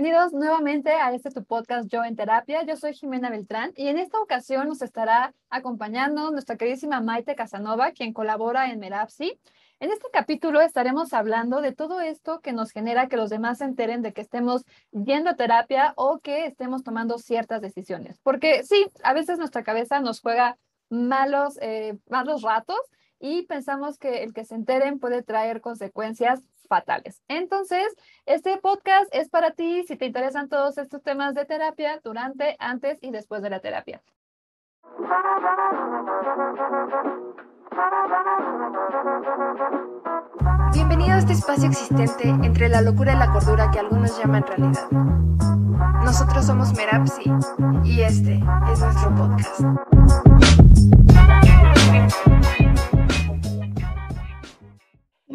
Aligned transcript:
bienvenidos 0.00 0.32
nuevamente 0.32 0.92
a 0.92 1.12
este 1.12 1.30
tu 1.30 1.44
podcast 1.44 1.86
Yo 1.90 2.02
en 2.04 2.16
Terapia. 2.16 2.62
Yo 2.62 2.74
soy 2.74 2.94
Jimena 2.94 3.28
Beltrán 3.28 3.74
y 3.76 3.88
en 3.88 3.98
esta 3.98 4.18
ocasión 4.18 4.66
nos 4.66 4.80
estará 4.80 5.34
acompañando 5.50 6.30
nuestra 6.30 6.56
queridísima 6.56 7.02
Maite 7.02 7.34
Casanova, 7.34 7.92
quien 7.92 8.14
colabora 8.14 8.70
en 8.70 8.78
Merapsi. 8.78 9.38
En 9.78 9.90
este 9.90 10.06
capítulo 10.10 10.62
estaremos 10.62 11.12
hablando 11.12 11.60
de 11.60 11.72
todo 11.72 12.00
esto 12.00 12.40
que 12.40 12.54
nos 12.54 12.70
genera 12.70 13.08
que 13.08 13.18
los 13.18 13.28
demás 13.28 13.58
se 13.58 13.64
enteren 13.64 14.00
de 14.00 14.14
que 14.14 14.22
estemos 14.22 14.64
yendo 14.90 15.28
a 15.28 15.36
terapia 15.36 15.92
o 15.96 16.20
que 16.20 16.46
estemos 16.46 16.82
tomando 16.82 17.18
ciertas 17.18 17.60
decisiones. 17.60 18.18
Porque 18.22 18.62
sí, 18.64 18.86
a 19.02 19.12
veces 19.12 19.38
nuestra 19.38 19.64
cabeza 19.64 20.00
nos 20.00 20.22
juega 20.22 20.56
malos, 20.88 21.58
eh, 21.60 21.98
malos 22.08 22.40
ratos 22.40 22.80
y 23.18 23.42
pensamos 23.42 23.98
que 23.98 24.22
el 24.22 24.32
que 24.32 24.46
se 24.46 24.54
enteren 24.54 24.98
puede 24.98 25.22
traer 25.22 25.60
consecuencias 25.60 26.40
fatales. 26.70 27.20
Entonces, 27.28 27.84
este 28.24 28.56
podcast 28.56 29.12
es 29.12 29.28
para 29.28 29.50
ti 29.50 29.82
si 29.86 29.96
te 29.96 30.06
interesan 30.06 30.48
todos 30.48 30.78
estos 30.78 31.02
temas 31.02 31.34
de 31.34 31.44
terapia 31.44 32.00
durante, 32.02 32.56
antes 32.60 32.98
y 33.02 33.10
después 33.10 33.42
de 33.42 33.50
la 33.50 33.60
terapia. 33.60 34.00
Bienvenido 40.72 41.14
a 41.14 41.18
este 41.18 41.32
espacio 41.32 41.68
existente 41.68 42.28
entre 42.28 42.68
la 42.68 42.80
locura 42.80 43.14
y 43.14 43.16
la 43.18 43.32
cordura 43.32 43.70
que 43.72 43.80
algunos 43.80 44.16
llaman 44.18 44.46
realidad. 44.46 44.88
Nosotros 46.04 46.46
somos 46.46 46.72
Merapsi 46.74 47.30
y 47.84 48.02
este 48.02 48.40
es 48.72 48.80
nuestro 48.80 49.14
podcast. 49.16 49.60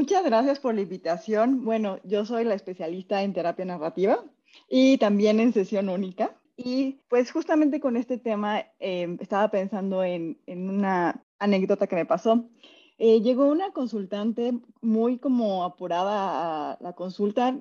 Muchas 0.05 0.23
gracias 0.23 0.59
por 0.59 0.76
la 0.76 0.82
invitación. 0.82 1.66
Bueno, 1.66 1.98
yo 2.04 2.27
soy 2.27 2.44
la 2.44 2.54
especialista 2.54 3.23
en 3.23 3.34
terapia 3.34 3.66
narrativa 3.66 4.23
y 4.70 5.00
también 5.00 5.39
en 5.39 5.52
sesión 5.52 5.89
única. 5.89 6.39
Y 6.56 7.00
pues 7.09 7.31
justamente 7.31 7.80
con 7.80 7.97
este 7.97 8.20
tema 8.20 8.66
em, 8.78 9.17
estaba 9.20 9.50
pensando 9.50 10.03
en, 10.03 10.38
una 10.45 11.25
anécdota 11.39 11.88
que 11.88 11.95
me 11.95 12.06
pasó. 12.06 12.47
Eh, 13.00 13.22
llegó 13.22 13.47
una 13.47 13.72
consultante 13.72 14.53
muy 14.80 15.17
como 15.17 15.64
apurada 15.64 16.73
a 16.73 16.78
la 16.81 16.94
consulta. 16.94 17.58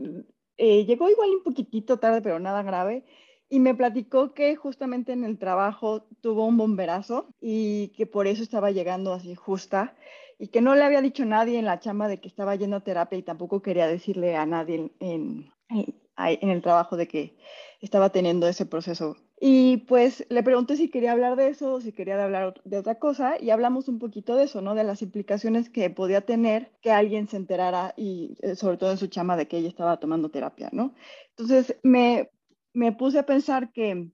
Eh, 0.58 0.84
llegó 0.84 1.08
igual 1.08 1.31
un 1.31 1.45
poquitito 1.45 1.98
tarde, 1.98 2.20
pero 2.20 2.39
nada 2.41 2.62
grave. 2.62 3.06
Y 3.48 3.58
me 3.58 3.75
platicó 3.75 4.34
que 4.34 4.55
justamente 4.55 5.12
en 5.12 5.25
el 5.25 5.39
trabajo 5.39 6.08
tuvo 6.20 6.45
un 6.45 6.58
bomberazo 6.58 7.27
y 7.41 7.89
que 7.97 8.05
por 8.05 8.27
eso 8.27 8.42
estaba 8.42 8.70
llegando 8.70 9.14
así 9.14 9.34
justa 9.34 9.97
y 10.45 10.48
que 10.48 10.61
no 10.61 10.75
le 10.75 10.83
había 10.83 11.00
dicho 11.00 11.23
a 11.23 11.27
nadie 11.27 11.59
en 11.59 11.64
la 11.64 11.81
chamba 11.81 12.06
de 12.06 12.20
que 12.20 12.28
estaba 12.28 12.55
yendo 12.55 12.77
a 12.77 12.84
terapia 12.84 13.19
y 13.19 13.23
tampoco 13.23 13.62
quería 13.62 13.87
decirle 13.87 14.37
a 14.37 14.45
nadie 14.45 14.92
en, 15.01 15.51
en, 15.70 16.51
el 16.51 16.61
trabajo 16.61 16.98
de 16.98 17.09
que 17.09 17.39
estaba 17.81 18.11
teniendo 18.11 18.47
ese 18.47 18.67
proceso. 18.67 19.17
Y 19.41 19.78
pues 19.89 20.27
le 20.28 20.42
pregunté 20.42 20.77
si 20.77 20.91
quería 20.91 21.12
hablar 21.12 21.36
de 21.36 21.48
eso, 21.48 21.81
si 21.81 21.92
quería 21.92 22.23
hablar 22.23 22.61
de 22.62 22.77
otra 22.77 22.98
cosa 22.98 23.41
y 23.41 23.48
hablamos 23.48 23.89
un 23.89 23.98
poquito 23.98 24.36
de 24.36 24.45
eso, 24.45 24.61
¿no? 24.61 24.75
De 24.75 24.84
las 24.84 25.01
implicaciones 25.01 25.70
que 25.70 25.89
podía 25.89 26.20
tener 26.20 26.73
que 26.83 26.92
alguien 26.92 27.27
se 27.27 27.39
enterara 27.39 27.95
y 27.97 28.36
eh, 28.42 28.55
sobre 28.55 28.77
todo 28.77 28.91
en 28.91 28.98
su 28.98 29.06
chamba 29.06 29.39
de 29.39 29.48
que 29.48 29.56
ella 29.56 29.69
estaba 29.69 29.98
tomando 29.98 30.29
terapia, 30.29 30.69
¿no? 30.73 30.95
Entonces 31.31 31.79
me, 31.83 32.29
me 32.75 32.92
puse 32.92 33.19
a 33.19 33.25
pensar 33.25 33.73
que 33.73 34.11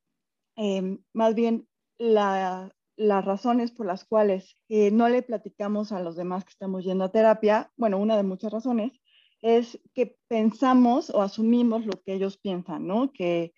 eh, 0.55 0.99
más 1.13 1.35
bien 1.35 1.67
la, 1.99 2.73
las 3.01 3.25
razones 3.25 3.73
por 3.73 3.87
las 3.87 4.05
cuales 4.05 4.59
eh, 4.69 4.91
no 4.91 5.09
le 5.09 5.23
platicamos 5.23 5.91
a 5.91 6.01
los 6.01 6.17
demás 6.17 6.45
que 6.45 6.51
estamos 6.51 6.85
yendo 6.85 7.05
a 7.05 7.11
terapia, 7.11 7.73
bueno, 7.79 7.97
una 7.97 8.15
de 8.15 8.25
muchas 8.25 8.53
razones, 8.53 8.93
es 9.41 9.81
que 9.95 10.19
pensamos 10.29 11.09
o 11.09 11.23
asumimos 11.23 11.87
lo 11.87 12.03
que 12.05 12.13
ellos 12.13 12.37
piensan, 12.37 12.87
¿no? 12.87 13.11
Que, 13.11 13.55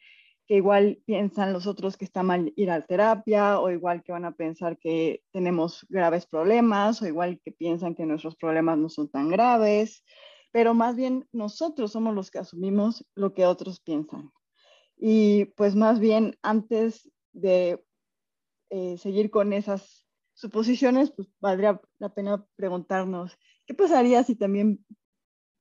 que 0.47 0.55
igual 0.55 1.03
piensan 1.07 1.53
los 1.53 1.67
otros 1.67 1.97
que 1.97 2.05
está 2.05 2.23
mal 2.23 2.53
ir 2.55 2.71
a 2.71 2.83
terapia 2.83 3.59
o 3.59 3.69
igual 3.71 4.05
que 4.05 4.13
van 4.13 4.25
a 4.25 4.37
pensar 4.37 4.79
que 4.79 5.25
tenemos 5.33 5.85
graves 5.89 6.25
problemas 6.27 7.03
o 7.03 7.07
igual 7.09 7.41
que 7.45 7.51
piensan 7.51 7.97
que 7.97 8.07
nuestros 8.07 8.37
problemas 8.37 8.79
no 8.79 8.89
son 8.89 9.11
tan 9.11 9.29
graves, 9.29 10.05
pero 10.53 10.73
más 10.73 10.95
bien 10.95 11.27
nosotros 11.33 11.91
somos 11.91 12.15
los 12.15 12.31
que 12.31 12.39
asumimos 12.39 13.05
lo 13.17 13.35
que 13.35 13.47
otros 13.47 13.81
piensan. 13.81 14.31
Y 14.97 15.47
pues 15.57 15.75
más 15.75 15.99
bien 15.99 16.37
antes 16.43 17.11
de 17.33 17.83
eh, 18.75 18.97
seguir 18.97 19.31
con 19.31 19.53
esas 19.53 20.07
suposiciones, 20.33 21.11
pues 21.11 21.29
valdría 21.41 21.79
la 21.99 22.09
pena 22.09 22.47
preguntarnos, 22.57 23.39
¿qué 23.67 23.75
pasaría 23.75 24.25
si 24.25 24.35
también 24.35 24.83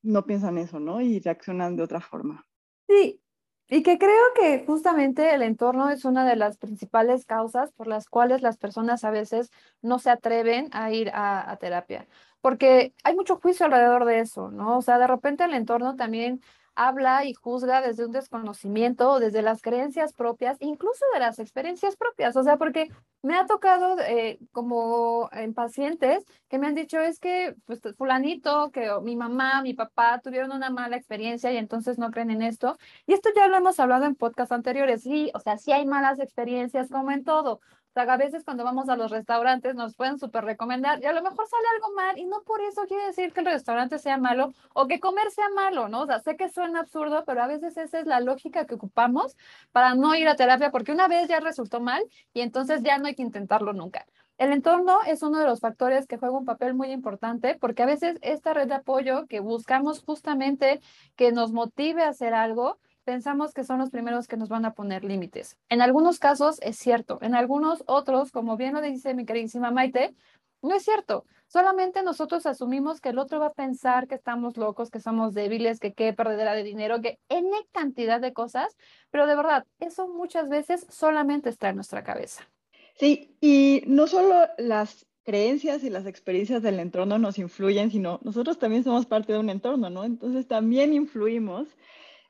no 0.01 0.25
piensan 0.25 0.57
eso, 0.57 0.79
¿no? 0.79 1.01
Y 1.01 1.19
reaccionan 1.19 1.75
de 1.75 1.83
otra 1.83 1.99
forma. 1.99 2.47
Sí, 2.87 3.21
y 3.67 3.83
que 3.83 3.97
creo 3.97 4.23
que 4.39 4.63
justamente 4.65 5.33
el 5.33 5.41
entorno 5.41 5.89
es 5.89 6.05
una 6.05 6.25
de 6.25 6.37
las 6.37 6.57
principales 6.57 7.25
causas 7.25 7.73
por 7.73 7.87
las 7.87 8.07
cuales 8.07 8.41
las 8.41 8.57
personas 8.57 9.03
a 9.03 9.11
veces 9.11 9.51
no 9.81 9.99
se 9.99 10.09
atreven 10.09 10.69
a 10.71 10.93
ir 10.93 11.09
a, 11.09 11.51
a 11.51 11.57
terapia, 11.57 12.07
porque 12.39 12.93
hay 13.03 13.13
mucho 13.13 13.41
juicio 13.41 13.65
alrededor 13.65 14.05
de 14.05 14.19
eso, 14.21 14.51
¿no? 14.51 14.77
O 14.77 14.81
sea, 14.81 14.97
de 14.97 15.07
repente 15.07 15.43
el 15.43 15.53
entorno 15.53 15.97
también 15.97 16.41
habla 16.75 17.25
y 17.25 17.33
juzga 17.33 17.81
desde 17.81 18.05
un 18.05 18.11
desconocimiento, 18.11 19.19
desde 19.19 19.41
las 19.41 19.61
creencias 19.61 20.13
propias, 20.13 20.57
incluso 20.59 21.05
de 21.13 21.19
las 21.19 21.39
experiencias 21.39 21.95
propias. 21.95 22.35
O 22.35 22.43
sea, 22.43 22.57
porque 22.57 22.89
me 23.21 23.35
ha 23.35 23.45
tocado 23.45 23.97
eh, 23.99 24.39
como 24.51 25.29
en 25.33 25.53
pacientes 25.53 26.25
que 26.49 26.57
me 26.57 26.67
han 26.67 26.75
dicho 26.75 26.99
es 26.99 27.19
que 27.19 27.55
pues, 27.65 27.81
fulanito, 27.97 28.71
que 28.71 28.89
mi 29.03 29.15
mamá, 29.15 29.61
mi 29.61 29.73
papá 29.73 30.19
tuvieron 30.23 30.51
una 30.51 30.69
mala 30.69 30.97
experiencia 30.97 31.51
y 31.51 31.57
entonces 31.57 31.97
no 31.99 32.11
creen 32.11 32.31
en 32.31 32.41
esto. 32.41 32.77
Y 33.05 33.13
esto 33.13 33.29
ya 33.35 33.47
lo 33.47 33.57
hemos 33.57 33.79
hablado 33.79 34.05
en 34.05 34.15
podcasts 34.15 34.51
anteriores. 34.51 35.03
Sí, 35.03 35.31
o 35.33 35.39
sea, 35.39 35.57
sí 35.57 35.71
hay 35.71 35.85
malas 35.85 36.19
experiencias 36.19 36.89
como 36.89 37.11
en 37.11 37.23
todo. 37.23 37.59
O 37.91 37.93
sea, 37.93 38.03
a 38.13 38.17
veces 38.17 38.45
cuando 38.45 38.63
vamos 38.63 38.87
a 38.87 38.95
los 38.95 39.11
restaurantes 39.11 39.75
nos 39.75 39.95
pueden 39.95 40.17
súper 40.17 40.45
recomendar 40.45 41.03
y 41.03 41.07
a 41.07 41.11
lo 41.11 41.21
mejor 41.21 41.45
sale 41.45 41.67
algo 41.75 41.93
mal 41.93 42.17
y 42.17 42.23
no 42.23 42.41
por 42.43 42.61
eso 42.61 42.83
quiere 42.87 43.07
decir 43.07 43.33
que 43.33 43.41
el 43.41 43.47
restaurante 43.47 43.99
sea 43.99 44.17
malo 44.17 44.53
o 44.73 44.87
que 44.87 45.01
comer 45.01 45.29
sea 45.29 45.49
malo, 45.49 45.89
¿no? 45.89 46.03
O 46.03 46.05
sea, 46.05 46.19
sé 46.19 46.37
que 46.37 46.47
suena 46.47 46.79
absurdo, 46.79 47.25
pero 47.25 47.43
a 47.43 47.47
veces 47.47 47.75
esa 47.75 47.99
es 47.99 48.05
la 48.05 48.21
lógica 48.21 48.65
que 48.65 48.75
ocupamos 48.75 49.35
para 49.73 49.93
no 49.93 50.15
ir 50.15 50.29
a 50.29 50.37
terapia 50.37 50.71
porque 50.71 50.93
una 50.93 51.09
vez 51.09 51.27
ya 51.27 51.41
resultó 51.41 51.81
mal 51.81 52.01
y 52.33 52.39
entonces 52.39 52.81
ya 52.81 52.97
no 52.97 53.07
hay 53.07 53.15
que 53.15 53.23
intentarlo 53.23 53.73
nunca. 53.73 54.05
El 54.37 54.53
entorno 54.53 54.99
es 55.05 55.21
uno 55.21 55.39
de 55.39 55.45
los 55.45 55.59
factores 55.59 56.07
que 56.07 56.17
juega 56.17 56.37
un 56.37 56.45
papel 56.45 56.73
muy 56.73 56.91
importante 56.91 57.57
porque 57.59 57.83
a 57.83 57.85
veces 57.85 58.17
esta 58.21 58.53
red 58.53 58.69
de 58.69 58.75
apoyo 58.75 59.27
que 59.27 59.41
buscamos 59.41 60.01
justamente 60.01 60.79
que 61.17 61.33
nos 61.33 61.51
motive 61.51 62.03
a 62.03 62.09
hacer 62.09 62.33
algo, 62.33 62.79
pensamos 63.03 63.53
que 63.53 63.63
son 63.63 63.79
los 63.79 63.89
primeros 63.89 64.27
que 64.27 64.37
nos 64.37 64.49
van 64.49 64.65
a 64.65 64.73
poner 64.73 65.03
límites. 65.03 65.57
En 65.69 65.81
algunos 65.81 66.19
casos 66.19 66.59
es 66.61 66.77
cierto, 66.77 67.19
en 67.21 67.35
algunos 67.35 67.83
otros, 67.87 68.31
como 68.31 68.57
bien 68.57 68.73
lo 68.73 68.81
dice 68.81 69.13
mi 69.13 69.25
queridísima 69.25 69.71
Maite, 69.71 70.15
no 70.61 70.75
es 70.75 70.83
cierto. 70.83 71.25
Solamente 71.47 72.03
nosotros 72.03 72.45
asumimos 72.45 73.01
que 73.01 73.09
el 73.09 73.19
otro 73.19 73.39
va 73.39 73.47
a 73.47 73.53
pensar 73.53 74.07
que 74.07 74.15
estamos 74.15 74.55
locos, 74.57 74.89
que 74.89 74.99
somos 74.99 75.33
débiles, 75.33 75.79
que 75.79 75.93
qué 75.93 76.13
perdedera 76.13 76.53
de 76.53 76.63
dinero, 76.63 77.01
que 77.01 77.19
N 77.29 77.49
cantidad 77.73 78.21
de 78.21 78.31
cosas, 78.31 78.77
pero 79.09 79.27
de 79.27 79.35
verdad, 79.35 79.65
eso 79.79 80.07
muchas 80.07 80.47
veces 80.49 80.85
solamente 80.89 81.49
está 81.49 81.69
en 81.69 81.75
nuestra 81.75 82.03
cabeza. 82.03 82.47
Sí, 82.95 83.35
y 83.41 83.83
no 83.87 84.07
solo 84.07 84.47
las 84.57 85.07
creencias 85.23 85.83
y 85.83 85.89
las 85.89 86.05
experiencias 86.05 86.61
del 86.61 86.79
entorno 86.79 87.17
nos 87.19 87.37
influyen, 87.37 87.91
sino 87.91 88.19
nosotros 88.23 88.57
también 88.57 88.83
somos 88.83 89.05
parte 89.05 89.33
de 89.33 89.39
un 89.39 89.49
entorno, 89.49 89.89
¿no? 89.89 90.03
Entonces 90.03 90.47
también 90.47 90.93
influimos 90.93 91.67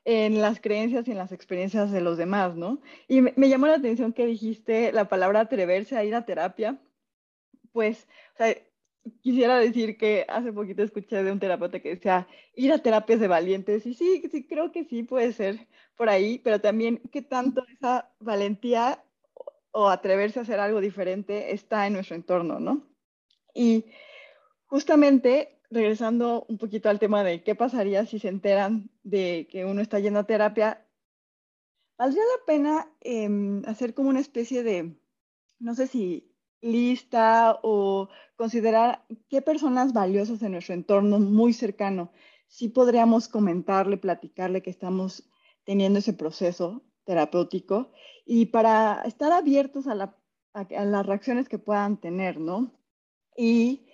en 0.04 0.40
las 0.40 0.60
creencias 0.60 1.06
y 1.06 1.12
en 1.12 1.18
las 1.18 1.32
experiencias 1.32 1.92
de 1.92 2.00
los 2.00 2.18
demás, 2.18 2.56
¿no? 2.56 2.80
Y 3.08 3.20
me, 3.20 3.48
llamó 3.48 3.66
la 3.66 3.76
atención 3.76 4.12
que 4.12 4.26
dijiste 4.26 4.92
la 4.92 5.08
palabra 5.08 5.40
atreverse 5.40 5.96
a 5.96 6.04
ir 6.04 6.14
a 6.14 6.24
terapia. 6.24 6.80
Pues, 7.72 8.08
o 8.34 8.36
sea, 8.38 8.56
quisiera 9.20 9.58
decir 9.58 9.96
que 9.96 10.26
hace 10.28 10.52
poquito 10.52 10.82
escuché 10.82 11.22
de 11.22 11.32
un 11.32 11.40
terapeuta 11.40 11.80
que 11.80 11.90
decía, 11.90 12.26
ir 12.54 12.72
a 12.72 12.78
terapias 12.78 13.20
de 13.20 13.28
valientes. 13.28 13.86
Y 13.86 13.94
sí, 13.94 14.22
sí, 14.30 14.46
creo 14.46 14.72
que 14.72 14.84
sí 14.84 15.02
puede 15.04 15.32
ser 15.32 15.68
por 15.96 16.08
ahí, 16.08 16.38
pero 16.38 16.60
también 16.60 17.00
qué 17.12 17.22
tanto 17.22 17.64
esa 17.68 18.10
valentía 18.20 19.04
o 19.70 19.88
atreverse 19.88 20.38
a 20.38 20.42
hacer 20.42 20.60
algo 20.60 20.80
diferente 20.80 21.52
está 21.52 21.86
en 21.86 21.94
nuestro 21.94 22.16
entorno, 22.16 22.60
¿no? 22.60 22.86
Y 23.54 23.84
justamente 24.66 25.60
regresando 25.72 26.44
un 26.48 26.58
poquito 26.58 26.88
al 26.88 26.98
tema 26.98 27.24
de 27.24 27.42
qué 27.42 27.54
pasaría 27.54 28.06
si 28.06 28.18
se 28.18 28.28
enteran 28.28 28.90
de 29.02 29.48
que 29.50 29.64
uno 29.64 29.80
está 29.80 29.98
yendo 29.98 30.20
a 30.20 30.26
terapia, 30.26 30.86
valdría 31.98 32.22
la 32.22 32.44
pena 32.46 32.92
em, 33.00 33.62
hacer 33.66 33.94
como 33.94 34.10
una 34.10 34.20
especie 34.20 34.62
de, 34.62 34.96
no 35.58 35.74
sé 35.74 35.86
si 35.86 36.30
lista 36.60 37.58
o 37.62 38.08
considerar 38.36 39.04
qué 39.28 39.42
personas 39.42 39.92
valiosas 39.92 40.42
en 40.42 40.52
nuestro 40.52 40.74
entorno 40.74 41.18
muy 41.18 41.52
cercano, 41.52 42.12
si 42.46 42.68
podríamos 42.68 43.28
comentarle, 43.28 43.96
platicarle 43.96 44.62
que 44.62 44.70
estamos 44.70 45.24
teniendo 45.64 46.00
ese 46.00 46.12
proceso 46.12 46.82
terapéutico 47.04 47.90
y 48.26 48.46
para 48.46 49.02
estar 49.04 49.32
abiertos 49.32 49.86
a, 49.86 50.14
a 50.52 50.84
las 50.84 51.06
reacciones 51.06 51.48
que 51.48 51.58
puedan 51.58 51.98
tener, 51.98 52.38
¿no? 52.38 52.72
Y 53.36 53.86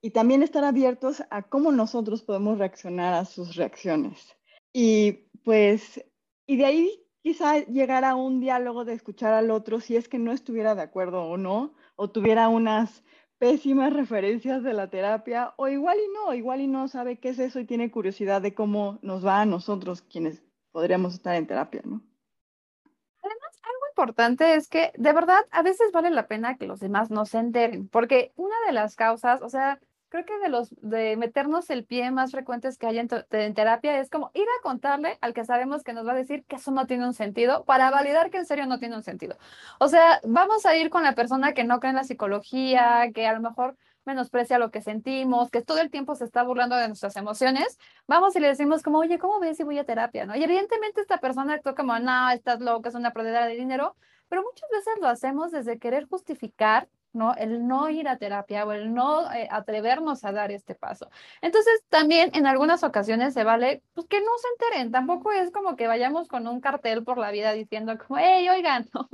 y 0.00 0.10
también 0.10 0.42
estar 0.42 0.64
abiertos 0.64 1.22
a 1.30 1.42
cómo 1.42 1.72
nosotros 1.72 2.22
podemos 2.22 2.58
reaccionar 2.58 3.14
a 3.14 3.24
sus 3.24 3.56
reacciones. 3.56 4.36
Y 4.72 5.28
pues 5.44 6.04
y 6.46 6.56
de 6.56 6.64
ahí 6.64 7.04
quizá 7.22 7.58
llegar 7.66 8.04
a 8.04 8.14
un 8.14 8.40
diálogo 8.40 8.84
de 8.86 8.94
escuchar 8.94 9.34
al 9.34 9.50
otro 9.50 9.80
si 9.80 9.96
es 9.96 10.08
que 10.08 10.18
no 10.18 10.32
estuviera 10.32 10.74
de 10.74 10.82
acuerdo 10.82 11.24
o 11.24 11.36
no, 11.36 11.74
o 11.94 12.10
tuviera 12.10 12.48
unas 12.48 13.04
pésimas 13.38 13.92
referencias 13.92 14.62
de 14.62 14.72
la 14.72 14.88
terapia, 14.88 15.52
o 15.56 15.68
igual 15.68 15.98
y 15.98 16.08
no, 16.12 16.34
igual 16.34 16.60
y 16.62 16.66
no 16.66 16.88
sabe 16.88 17.18
qué 17.18 17.28
es 17.28 17.38
eso 17.38 17.60
y 17.60 17.66
tiene 17.66 17.90
curiosidad 17.90 18.40
de 18.40 18.54
cómo 18.54 18.98
nos 19.02 19.24
va 19.24 19.42
a 19.42 19.46
nosotros 19.46 20.02
quienes 20.02 20.42
podríamos 20.72 21.14
estar 21.14 21.36
en 21.36 21.46
terapia, 21.46 21.82
¿no? 21.84 22.02
Importante 23.98 24.54
es 24.54 24.68
que 24.68 24.92
de 24.96 25.12
verdad 25.12 25.40
a 25.50 25.62
veces 25.62 25.90
vale 25.92 26.10
la 26.10 26.28
pena 26.28 26.56
que 26.56 26.68
los 26.68 26.78
demás 26.78 27.10
no 27.10 27.26
se 27.26 27.38
enteren, 27.38 27.88
porque 27.88 28.32
una 28.36 28.54
de 28.68 28.72
las 28.72 28.94
causas, 28.94 29.42
o 29.42 29.48
sea, 29.48 29.80
creo 30.08 30.24
que 30.24 30.38
de 30.38 30.48
los 30.48 30.72
de 30.82 31.16
meternos 31.16 31.68
el 31.68 31.84
pie 31.84 32.12
más 32.12 32.30
frecuentes 32.30 32.78
que 32.78 32.86
hay 32.86 33.00
en, 33.00 33.08
en, 33.32 33.54
terapia 33.54 33.98
es 33.98 34.08
como 34.08 34.30
ir 34.34 34.44
a 34.44 34.62
contarle 34.62 35.18
al 35.20 35.34
que 35.34 35.44
sabemos 35.44 35.82
que 35.82 35.94
nos 35.94 36.06
va 36.06 36.12
a 36.12 36.14
decir 36.14 36.44
que 36.44 36.56
eso 36.56 36.70
no 36.70 36.86
tiene 36.86 37.08
un 37.08 37.12
sentido 37.12 37.64
para 37.64 37.90
validar 37.90 38.30
que 38.30 38.38
en 38.38 38.46
serio 38.46 38.66
no 38.66 38.78
tiene 38.78 38.94
un 38.94 39.02
sentido. 39.02 39.36
O 39.80 39.88
sea, 39.88 40.20
vamos 40.22 40.64
a 40.64 40.76
ir 40.76 40.90
con 40.90 41.02
la 41.02 41.16
persona 41.16 41.52
que 41.52 41.64
no 41.64 41.80
cree 41.80 41.90
en 41.90 41.96
la 41.96 42.04
psicología, 42.04 43.10
que 43.12 43.26
a 43.26 43.32
lo 43.32 43.40
mejor 43.40 43.76
menosprecia 44.08 44.58
lo 44.58 44.70
que 44.72 44.80
sentimos, 44.80 45.50
que 45.50 45.62
todo 45.62 45.78
el 45.78 45.90
tiempo 45.90 46.16
se 46.16 46.24
está 46.24 46.42
burlando 46.42 46.74
de 46.76 46.88
nuestras 46.88 47.14
emociones, 47.16 47.78
vamos 48.08 48.34
y 48.34 48.40
le 48.40 48.48
decimos 48.48 48.82
como, 48.82 48.98
oye, 48.98 49.18
¿cómo 49.18 49.38
ves 49.38 49.58
si 49.58 49.62
voy 49.62 49.78
a 49.78 49.84
terapia? 49.84 50.26
¿no? 50.26 50.34
Y 50.34 50.42
evidentemente 50.42 51.00
esta 51.00 51.18
persona 51.18 51.54
actúa 51.54 51.74
como, 51.74 51.98
no, 51.98 52.30
estás 52.30 52.60
loca, 52.60 52.88
es 52.88 52.94
una 52.96 53.12
perdedera 53.12 53.46
de 53.46 53.54
dinero, 53.54 53.96
pero 54.28 54.42
muchas 54.42 54.68
veces 54.70 54.94
lo 55.00 55.08
hacemos 55.08 55.52
desde 55.52 55.78
querer 55.78 56.06
justificar 56.08 56.88
¿no? 57.12 57.34
El 57.34 57.66
no 57.66 57.88
ir 57.88 58.08
a 58.08 58.18
terapia 58.18 58.64
o 58.66 58.72
el 58.72 58.92
no 58.94 59.30
eh, 59.32 59.48
atrevernos 59.50 60.24
a 60.24 60.32
dar 60.32 60.52
este 60.52 60.74
paso. 60.74 61.10
Entonces, 61.40 61.82
también 61.88 62.30
en 62.34 62.46
algunas 62.46 62.84
ocasiones 62.84 63.34
se 63.34 63.44
vale 63.44 63.82
pues, 63.94 64.06
que 64.08 64.20
no 64.20 64.30
se 64.38 64.48
enteren. 64.66 64.92
Tampoco 64.92 65.32
es 65.32 65.50
como 65.50 65.76
que 65.76 65.86
vayamos 65.86 66.28
con 66.28 66.46
un 66.46 66.60
cartel 66.60 67.04
por 67.04 67.18
la 67.18 67.30
vida 67.30 67.52
diciendo 67.52 67.96
como, 67.98 68.18
hey, 68.18 68.48
oigan, 68.50 68.86
¿no? 68.94 69.08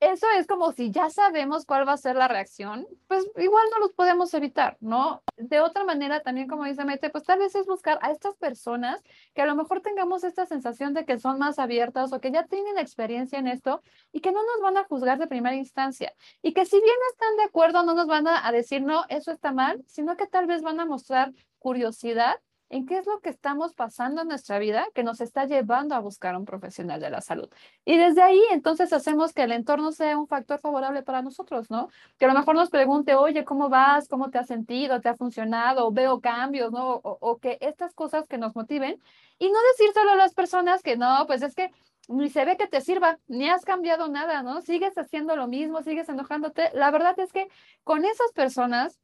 Eso 0.00 0.26
es 0.36 0.46
como 0.46 0.72
si 0.72 0.90
ya 0.90 1.10
sabemos 1.10 1.64
cuál 1.64 1.86
va 1.86 1.92
a 1.92 1.96
ser 1.96 2.16
la 2.16 2.28
reacción, 2.28 2.86
pues 3.08 3.26
igual 3.36 3.64
no 3.72 3.80
los 3.80 3.92
podemos 3.92 4.32
evitar, 4.34 4.76
¿no? 4.80 5.22
De 5.36 5.60
otra 5.60 5.84
manera, 5.84 6.20
también 6.20 6.46
como 6.46 6.64
dice 6.64 6.84
Mete, 6.84 7.10
pues 7.10 7.24
tal 7.24 7.40
vez 7.40 7.54
es 7.54 7.66
buscar 7.66 7.98
a 8.02 8.10
estas 8.10 8.36
personas 8.36 9.02
que 9.34 9.42
a 9.42 9.46
lo 9.46 9.56
mejor 9.56 9.80
tengamos 9.80 10.24
esta 10.24 10.46
sensación 10.46 10.94
de 10.94 11.04
que 11.04 11.18
son 11.18 11.38
más 11.38 11.58
abiertas 11.58 12.12
o 12.12 12.20
que 12.20 12.30
ya 12.30 12.44
tienen 12.44 12.78
experiencia 12.78 13.38
en 13.38 13.48
esto 13.48 13.82
y 14.12 14.20
que 14.20 14.32
no 14.32 14.40
nos 14.42 14.62
van 14.62 14.76
a 14.76 14.84
juzgar 14.84 15.18
de 15.18 15.26
primera 15.26 15.56
instancia 15.56 16.14
y 16.42 16.52
que 16.52 16.64
si 16.64 16.76
bien 16.76 16.96
están 17.12 17.36
de 17.36 17.44
acuerdo, 17.44 17.82
no 17.82 17.94
nos 17.94 18.06
van 18.06 18.26
a, 18.28 18.50
decir, 18.52 18.82
no, 18.82 19.04
eso 19.08 19.32
está 19.32 19.52
mal, 19.52 19.82
sino 19.86 20.16
que 20.16 20.26
tal 20.26 20.46
vez 20.46 20.62
van 20.62 20.80
a 20.80 20.86
mostrar 20.86 21.32
curiosidad 21.58 22.36
en 22.70 22.86
qué 22.86 22.98
es 22.98 23.06
lo 23.06 23.20
que 23.20 23.30
estamos 23.30 23.74
pasando 23.74 24.22
en 24.22 24.28
nuestra 24.28 24.58
vida 24.58 24.86
que 24.94 25.02
nos 25.02 25.20
está 25.20 25.46
llevando 25.46 25.94
a 25.94 26.00
buscar 26.00 26.36
un 26.36 26.44
profesional 26.44 27.00
de 27.00 27.10
la 27.10 27.20
salud. 27.20 27.48
Y 27.84 27.96
desde 27.96 28.22
ahí 28.22 28.40
entonces 28.50 28.92
hacemos 28.92 29.32
que 29.32 29.42
el 29.42 29.52
entorno 29.52 29.92
sea 29.92 30.18
un 30.18 30.26
factor 30.26 30.60
favorable 30.60 31.02
para 31.02 31.22
nosotros, 31.22 31.70
¿no? 31.70 31.88
Que 32.18 32.26
a 32.26 32.28
lo 32.28 32.34
mejor 32.34 32.54
nos 32.54 32.70
pregunte, 32.70 33.14
oye, 33.14 33.44
¿cómo 33.44 33.68
vas? 33.68 34.08
¿Cómo 34.08 34.30
te 34.30 34.38
has 34.38 34.46
sentido? 34.46 35.00
¿Te 35.00 35.08
ha 35.08 35.16
funcionado? 35.16 35.90
¿Veo 35.92 36.20
cambios? 36.20 36.72
¿No? 36.72 36.96
O, 36.96 37.18
o 37.20 37.38
que 37.38 37.58
estas 37.60 37.94
cosas 37.94 38.26
que 38.28 38.38
nos 38.38 38.54
motiven 38.54 39.00
y 39.38 39.50
no 39.50 39.58
decir 39.72 39.92
solo 39.94 40.12
a 40.12 40.16
las 40.16 40.34
personas 40.34 40.82
que 40.82 40.96
no, 40.96 41.24
pues 41.26 41.42
es 41.42 41.54
que 41.54 41.70
ni 42.08 42.30
se 42.30 42.44
ve 42.44 42.56
que 42.56 42.66
te 42.66 42.80
sirva, 42.80 43.18
ni 43.28 43.48
has 43.50 43.64
cambiado 43.64 44.08
nada, 44.08 44.42
¿no? 44.42 44.62
Sigues 44.62 44.96
haciendo 44.96 45.36
lo 45.36 45.46
mismo, 45.46 45.82
sigues 45.82 46.08
enojándote. 46.08 46.70
La 46.72 46.90
verdad 46.90 47.18
es 47.18 47.32
que 47.32 47.48
con 47.84 48.04
esas 48.04 48.32
personas 48.32 48.98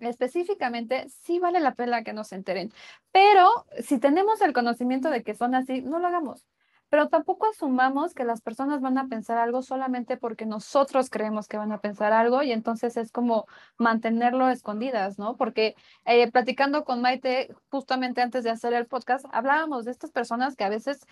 específicamente, 0.00 1.06
sí 1.08 1.38
vale 1.38 1.60
la 1.60 1.74
pena 1.74 2.04
que 2.04 2.12
nos 2.12 2.32
enteren. 2.32 2.72
Pero 3.12 3.66
si 3.82 3.98
tenemos 3.98 4.40
el 4.42 4.52
conocimiento 4.52 5.10
de 5.10 5.22
que 5.22 5.34
son 5.34 5.54
así, 5.54 5.82
no 5.82 5.98
lo 5.98 6.08
hagamos. 6.08 6.46
Pero 6.94 7.08
tampoco 7.08 7.48
asumamos 7.48 8.14
que 8.14 8.22
las 8.24 8.40
personas 8.40 8.80
van 8.80 8.98
a 8.98 9.08
pensar 9.08 9.36
algo 9.38 9.62
solamente 9.62 10.16
porque 10.16 10.46
nosotros 10.46 11.10
creemos 11.10 11.48
que 11.48 11.56
van 11.56 11.72
a 11.72 11.80
pensar 11.80 12.12
algo 12.12 12.44
y 12.44 12.52
entonces 12.52 12.96
es 12.96 13.10
como 13.10 13.46
mantenerlo 13.78 14.48
escondidas, 14.48 15.18
¿no? 15.18 15.36
Porque 15.36 15.74
eh, 16.04 16.30
platicando 16.30 16.84
con 16.84 17.00
Maite 17.00 17.52
justamente 17.68 18.22
antes 18.22 18.44
de 18.44 18.50
hacer 18.50 18.74
el 18.74 18.86
podcast, 18.86 19.26
hablábamos 19.32 19.84
de 19.86 19.90
estas 19.90 20.12
personas 20.12 20.54
que 20.54 20.62
a 20.62 20.68
veces 20.68 21.04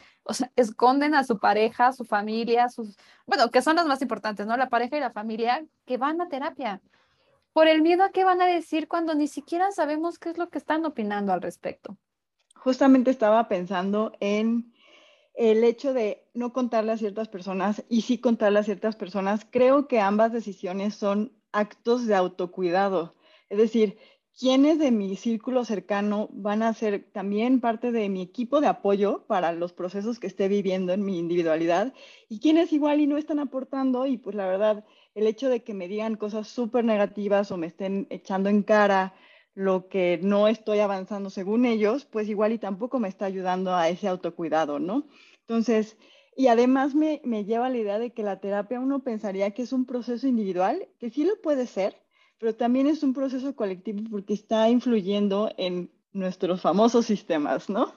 esconden 0.56 1.16
a 1.16 1.24
su 1.24 1.40
pareja, 1.40 1.88
a 1.88 1.92
su 1.92 2.04
familia, 2.04 2.68
sus, 2.68 2.96
bueno, 3.26 3.50
que 3.50 3.60
son 3.60 3.74
las 3.74 3.86
más 3.86 4.02
importantes, 4.02 4.46
¿no? 4.46 4.56
La 4.56 4.68
pareja 4.68 4.96
y 4.96 5.00
la 5.00 5.10
familia 5.10 5.66
que 5.84 5.96
van 5.96 6.20
a 6.20 6.28
terapia 6.28 6.80
por 7.52 7.68
el 7.68 7.82
miedo 7.82 8.04
a 8.04 8.10
qué 8.10 8.24
van 8.24 8.40
a 8.40 8.46
decir 8.46 8.88
cuando 8.88 9.14
ni 9.14 9.28
siquiera 9.28 9.70
sabemos 9.72 10.18
qué 10.18 10.30
es 10.30 10.38
lo 10.38 10.48
que 10.48 10.58
están 10.58 10.84
opinando 10.84 11.32
al 11.32 11.42
respecto. 11.42 11.96
Justamente 12.56 13.10
estaba 13.10 13.48
pensando 13.48 14.12
en 14.20 14.72
el 15.34 15.64
hecho 15.64 15.92
de 15.92 16.28
no 16.34 16.52
contarle 16.52 16.92
a 16.92 16.98
ciertas 16.98 17.28
personas 17.28 17.84
y 17.88 18.02
sí 18.02 18.18
contarle 18.18 18.58
a 18.58 18.64
ciertas 18.64 18.96
personas. 18.96 19.46
Creo 19.50 19.88
que 19.88 20.00
ambas 20.00 20.32
decisiones 20.32 20.94
son 20.94 21.32
actos 21.52 22.06
de 22.06 22.14
autocuidado. 22.14 23.14
Es 23.48 23.58
decir, 23.58 23.98
quiénes 24.38 24.78
de 24.78 24.90
mi 24.90 25.16
círculo 25.16 25.64
cercano 25.64 26.28
van 26.32 26.62
a 26.62 26.72
ser 26.74 27.04
también 27.12 27.60
parte 27.60 27.92
de 27.92 28.08
mi 28.08 28.22
equipo 28.22 28.60
de 28.60 28.66
apoyo 28.68 29.24
para 29.26 29.52
los 29.52 29.72
procesos 29.72 30.18
que 30.18 30.26
esté 30.26 30.48
viviendo 30.48 30.92
en 30.92 31.04
mi 31.04 31.18
individualidad 31.18 31.92
y 32.28 32.40
quiénes 32.40 32.72
igual 32.72 33.00
y 33.00 33.06
no 33.06 33.18
están 33.18 33.38
aportando 33.38 34.06
y 34.06 34.18
pues 34.18 34.34
la 34.36 34.46
verdad 34.46 34.84
el 35.14 35.26
hecho 35.26 35.48
de 35.48 35.62
que 35.62 35.74
me 35.74 35.88
digan 35.88 36.16
cosas 36.16 36.48
súper 36.48 36.84
negativas 36.84 37.50
o 37.50 37.56
me 37.56 37.66
estén 37.66 38.06
echando 38.10 38.48
en 38.48 38.62
cara 38.62 39.14
lo 39.54 39.88
que 39.88 40.18
no 40.22 40.48
estoy 40.48 40.78
avanzando 40.78 41.28
según 41.28 41.66
ellos, 41.66 42.06
pues 42.06 42.28
igual 42.28 42.52
y 42.52 42.58
tampoco 42.58 42.98
me 42.98 43.08
está 43.08 43.26
ayudando 43.26 43.74
a 43.74 43.88
ese 43.90 44.08
autocuidado, 44.08 44.78
¿no? 44.78 45.06
Entonces, 45.40 45.98
y 46.36 46.46
además 46.46 46.94
me, 46.94 47.20
me 47.24 47.44
lleva 47.44 47.66
a 47.66 47.70
la 47.70 47.76
idea 47.76 47.98
de 47.98 48.12
que 48.12 48.22
la 48.22 48.40
terapia 48.40 48.80
uno 48.80 49.02
pensaría 49.04 49.50
que 49.50 49.62
es 49.62 49.72
un 49.74 49.84
proceso 49.84 50.26
individual, 50.26 50.88
que 50.98 51.10
sí 51.10 51.24
lo 51.24 51.38
puede 51.42 51.66
ser, 51.66 51.94
pero 52.42 52.56
también 52.56 52.88
es 52.88 53.04
un 53.04 53.14
proceso 53.14 53.54
colectivo 53.54 54.02
porque 54.10 54.34
está 54.34 54.68
influyendo 54.68 55.52
en 55.58 55.92
nuestros 56.12 56.60
famosos 56.60 57.06
sistemas, 57.06 57.70
¿no? 57.70 57.94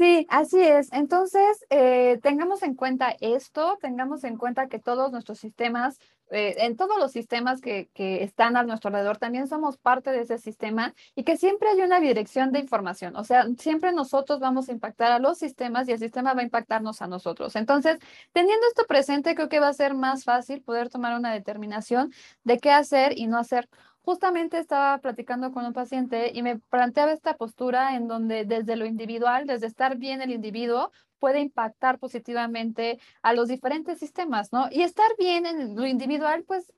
Sí, 0.00 0.26
así 0.30 0.58
es. 0.58 0.90
Entonces, 0.94 1.66
eh, 1.68 2.18
tengamos 2.22 2.62
en 2.62 2.74
cuenta 2.74 3.14
esto, 3.20 3.76
tengamos 3.82 4.24
en 4.24 4.38
cuenta 4.38 4.66
que 4.66 4.78
todos 4.78 5.12
nuestros 5.12 5.38
sistemas, 5.38 5.98
eh, 6.30 6.54
en 6.60 6.74
todos 6.78 6.98
los 6.98 7.12
sistemas 7.12 7.60
que, 7.60 7.90
que, 7.92 8.22
están 8.22 8.56
a 8.56 8.62
nuestro 8.62 8.88
alrededor, 8.88 9.18
también 9.18 9.46
somos 9.46 9.76
parte 9.76 10.10
de 10.10 10.22
ese 10.22 10.38
sistema 10.38 10.94
y 11.14 11.24
que 11.24 11.36
siempre 11.36 11.68
hay 11.68 11.82
una 11.82 12.00
dirección 12.00 12.50
de 12.50 12.60
información. 12.60 13.14
O 13.14 13.24
sea, 13.24 13.44
siempre 13.58 13.92
nosotros 13.92 14.40
vamos 14.40 14.70
a 14.70 14.72
impactar 14.72 15.12
a 15.12 15.18
los 15.18 15.36
sistemas 15.36 15.86
y 15.86 15.92
el 15.92 15.98
sistema 15.98 16.32
va 16.32 16.40
a 16.40 16.44
impactarnos 16.44 17.02
a 17.02 17.06
nosotros. 17.06 17.54
Entonces, 17.54 17.98
teniendo 18.32 18.66
esto 18.68 18.86
presente, 18.88 19.34
creo 19.34 19.50
que 19.50 19.60
va 19.60 19.68
a 19.68 19.74
ser 19.74 19.92
más 19.92 20.24
fácil 20.24 20.62
poder 20.62 20.88
tomar 20.88 21.14
una 21.18 21.30
determinación 21.34 22.10
de 22.42 22.58
qué 22.58 22.70
hacer 22.70 23.18
y 23.18 23.26
no 23.26 23.36
hacer 23.36 23.68
justamente 24.02 24.58
estaba 24.58 24.98
platicando 24.98 25.52
con 25.52 25.64
un 25.64 25.72
paciente 25.72 26.30
y 26.34 26.42
me 26.42 26.58
planteaba 26.58 27.12
esta 27.12 27.36
postura 27.36 27.96
en 27.96 28.08
donde 28.08 28.44
desde 28.44 28.76
lo 28.76 28.86
individual, 28.86 29.46
desde 29.46 29.66
estar 29.66 29.96
bien 29.96 30.22
el 30.22 30.30
individuo, 30.30 30.90
puede 31.18 31.40
impactar 31.40 31.98
positivamente 31.98 32.98
a 33.22 33.32
los 33.32 33.48
diferentes 33.48 33.98
sistemas, 33.98 34.52
¿no? 34.52 34.68
Y 34.70 34.82
estar 34.82 35.10
bien 35.18 35.46
en 35.46 35.76
lo 35.76 35.86
individual, 35.86 36.44
pues 36.44 36.72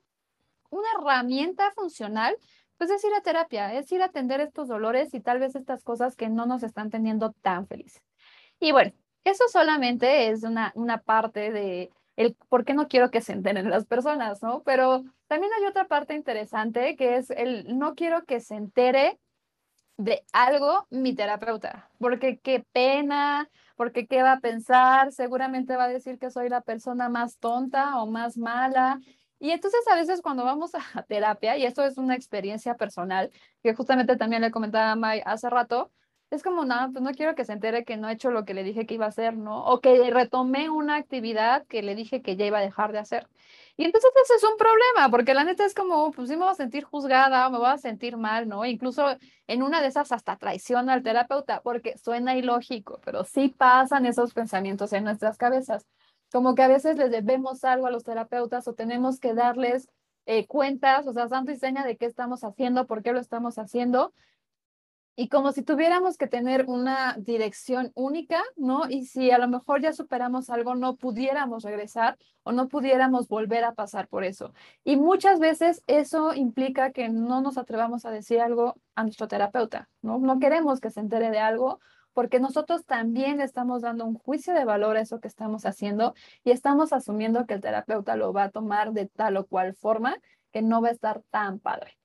una 0.71 0.88
herramienta 0.99 1.71
funcional, 1.73 2.37
pues 2.76 2.91
es 2.91 3.05
ir 3.05 3.14
a 3.14 3.21
terapia, 3.21 3.75
es 3.75 3.91
ir 3.93 4.02
a 4.02 4.07
atender 4.07 4.41
estos 4.41 4.69
dolores 4.69 5.14
y 5.14 5.21
tal 5.21 5.38
vez 5.38 5.55
estas 5.55 5.85
cosas 5.85 6.17
que 6.17 6.29
no 6.29 6.47
nos 6.47 6.62
están 6.64 6.91
teniendo 6.91 7.33
tan 7.43 7.69
felices. 7.69 8.02
Y 8.59 8.73
bueno, 8.73 8.93
eso 9.25 9.45
solamente 9.49 10.29
es 10.31 10.43
una, 10.43 10.73
una 10.75 10.99
parte 10.99 11.52
de, 11.52 11.93
el 12.16 12.37
por 12.49 12.64
qué 12.64 12.75
no 12.75 12.88
quiero 12.88 13.11
que 13.11 13.21
se 13.21 13.33
enteren 13.33 13.71
las 13.71 13.87
personas, 13.87 14.42
¿no? 14.42 14.62
Pero 14.64 15.04
también 15.28 15.52
hay 15.59 15.66
otra 15.66 15.87
parte 15.87 16.14
interesante 16.14 16.97
que 16.97 17.16
es 17.16 17.31
el 17.31 17.78
no 17.78 17.95
quiero 17.95 18.25
que 18.25 18.40
se 18.40 18.54
entere 18.54 19.19
de 19.97 20.25
algo 20.33 20.87
mi 20.90 21.14
terapeuta, 21.14 21.90
porque 21.99 22.38
qué 22.38 22.64
pena, 22.73 23.49
porque 23.76 24.07
qué 24.07 24.23
va 24.23 24.33
a 24.33 24.40
pensar, 24.40 25.12
seguramente 25.12 25.76
va 25.76 25.85
a 25.85 25.88
decir 25.88 26.19
que 26.19 26.31
soy 26.31 26.49
la 26.49 26.61
persona 26.61 27.09
más 27.09 27.38
tonta 27.38 28.00
o 28.00 28.07
más 28.07 28.37
mala. 28.37 29.00
Y 29.38 29.50
entonces 29.50 29.81
a 29.90 29.97
veces 29.97 30.23
cuando 30.23 30.45
vamos 30.45 30.73
a 30.75 31.02
terapia, 31.04 31.57
y 31.57 31.64
esto 31.64 31.85
es 31.85 31.99
una 31.99 32.14
experiencia 32.14 32.76
personal, 32.76 33.31
que 33.62 33.75
justamente 33.75 34.16
también 34.16 34.42
le 34.42 34.50
comentaba 34.50 34.92
a 34.92 34.97
May 34.97 35.23
hace 35.25 35.50
rato, 35.50 35.92
es 36.35 36.43
como, 36.43 36.65
no, 36.65 36.75
pues 36.93 37.05
no 37.05 37.12
quiero 37.12 37.35
que 37.35 37.45
se 37.45 37.53
entere 37.53 37.85
que 37.85 37.99
no 37.99 38.09
he 38.09 38.15
hecho 38.15 38.31
lo 38.31 38.47
que 38.47 38.55
le 38.55 38.65
dije 38.65 38.87
que 38.87 38.95
iba 38.95 39.05
a 39.05 39.11
hacer, 39.11 39.37
¿no? 39.37 39.67
O 39.67 39.81
que 39.81 40.11
retomé 40.11 40.71
una 40.71 40.97
actividad 40.97 41.67
que 41.67 41.83
le 41.83 41.95
dije 41.95 42.23
que 42.23 42.37
ya 42.37 42.47
iba 42.47 42.59
a 42.59 42.62
dejar 42.62 42.91
de 42.93 42.99
hacer. 42.99 43.29
Y 43.77 43.85
entonces 43.85 44.11
ese 44.25 44.35
es 44.37 44.45
un 44.45 44.57
problema, 44.57 45.11
porque 45.11 45.35
la 45.35 45.45
neta 45.45 45.67
es 45.67 45.75
como, 45.75 46.11
pues 46.12 46.31
sí 46.31 46.37
me 46.37 46.45
voy 46.45 46.53
a 46.53 46.55
sentir 46.55 46.85
juzgada 46.85 47.47
o 47.47 47.51
me 47.51 47.59
voy 47.59 47.69
a 47.69 47.77
sentir 47.77 48.17
mal, 48.17 48.49
¿no? 48.49 48.65
Incluso 48.65 49.15
en 49.47 49.62
una 49.62 49.83
de 49.83 49.89
esas 49.89 50.11
hasta 50.11 50.37
traición 50.37 50.89
al 50.89 51.03
terapeuta, 51.03 51.61
porque 51.61 51.99
suena 51.99 52.35
ilógico, 52.35 52.99
pero 53.05 53.25
sí 53.25 53.49
pasan 53.51 54.07
esos 54.07 54.33
pensamientos 54.33 54.95
en 54.95 55.05
nuestras 55.05 55.37
cabezas. 55.37 55.87
Como 56.33 56.55
que 56.55 56.62
a 56.62 56.69
veces 56.69 56.97
les 56.97 57.11
debemos 57.11 57.62
algo 57.65 57.87
a 57.87 57.91
los 57.91 58.05
terapeutas 58.05 58.67
o 58.69 58.73
tenemos 58.73 59.21
que 59.21 59.35
darles 59.35 59.87
eh, 60.25 60.47
cuentas, 60.47 61.07
o 61.07 61.12
sea, 61.12 61.29
santo 61.29 61.53
y 61.53 61.57
seña 61.57 61.85
de 61.85 61.99
qué 61.99 62.07
estamos 62.07 62.43
haciendo, 62.43 62.87
por 62.87 63.03
qué 63.03 63.12
lo 63.12 63.21
estamos 63.21 63.59
haciendo, 63.59 64.15
y 65.14 65.28
como 65.28 65.52
si 65.52 65.62
tuviéramos 65.62 66.16
que 66.16 66.26
tener 66.26 66.64
una 66.69 67.16
dirección 67.19 67.92
única, 67.95 68.42
¿no? 68.57 68.88
Y 68.88 69.04
si 69.04 69.31
a 69.31 69.38
lo 69.38 69.47
mejor 69.47 69.83
ya 69.83 69.92
superamos 69.92 70.49
algo, 70.49 70.75
no 70.75 70.97
pudiéramos 70.97 71.64
regresar 71.64 72.16
o 72.45 72.52
no 72.52 72.69
pudiéramos 72.69 73.28
volver 73.28 73.64
a 73.64 73.75
pasar 73.75 74.09
por 74.09 74.25
eso. 74.25 74.54
Y 74.85 74.97
muchas 74.97 75.38
veces 75.38 75.83
eso 75.87 76.33
implica 76.35 76.92
que 76.92 77.11
no 77.11 77.42
nos 77.42 77.59
atrevamos 77.59 78.07
a 78.07 78.11
decir 78.11 78.40
algo 78.40 78.76
a 78.95 79.02
nuestro 79.02 79.28
terapeuta, 79.28 79.90
¿no? 80.00 80.19
No 80.19 80.38
queremos 80.38 80.81
que 80.81 80.90
se 80.90 81.00
entere 81.00 81.31
de 81.31 81.40
algo 81.40 81.81
porque 82.14 82.40
nosotros 82.40 82.85
también 82.85 83.40
estamos 83.40 83.83
dando 83.83 84.04
un 84.04 84.14
juicio 84.14 84.54
de 84.54 84.64
valor 84.64 84.97
a 84.97 85.00
eso 85.00 85.21
que 85.21 85.28
estamos 85.28 85.64
haciendo 85.66 86.14
y 86.45 86.50
estamos 86.50 86.92
asumiendo 86.92 87.47
que 87.47 87.54
el 87.54 87.61
terapeuta 87.61 88.16
lo 88.16 88.33
va 88.33 88.45
a 88.45 88.50
tomar 88.50 88.92
de 88.92 89.07
tal 89.07 89.37
o 89.37 89.47
cual 89.47 89.75
forma 89.75 90.16
que 90.52 90.62
no 90.62 90.83
va 90.83 90.88
a 90.88 90.92
estar 90.92 91.23
tan 91.31 91.59
padre. 91.59 91.99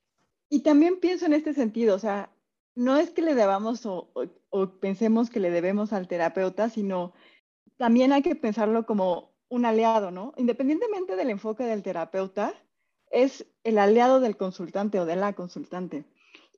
Y 0.50 0.62
también 0.62 1.00
pienso 1.00 1.26
en 1.26 1.34
este 1.34 1.54
sentido, 1.54 1.96
o 1.96 2.00
sea, 2.00 2.30
no 2.78 2.96
es 2.98 3.10
que 3.10 3.24
le 3.24 3.34
debamos 3.34 3.86
o, 3.88 4.08
pensemos 4.80 5.32
que 5.32 5.40
le 5.40 5.50
debemos 5.50 5.94
al 5.94 6.08
terapeuta, 6.08 6.70
sino 6.70 7.12
también 7.76 8.14
hay 8.14 8.22
que 8.22 8.36
pensarlo 8.36 8.86
como 8.86 9.34
un 9.50 9.66
aliado, 9.66 10.12
¿no? 10.12 10.34
Independientemente 10.38 11.16
del 11.16 11.32
enfoque 11.32 11.64
del 11.64 11.82
terapeuta, 11.82 12.54
es 13.10 13.48
el 13.64 13.80
aliado 13.80 14.20
del 14.20 14.38
consultante 14.38 15.00
o 15.00 15.06
de 15.06 15.16
la 15.16 15.34
consultante. 15.34 16.06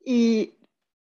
Y 0.04 0.54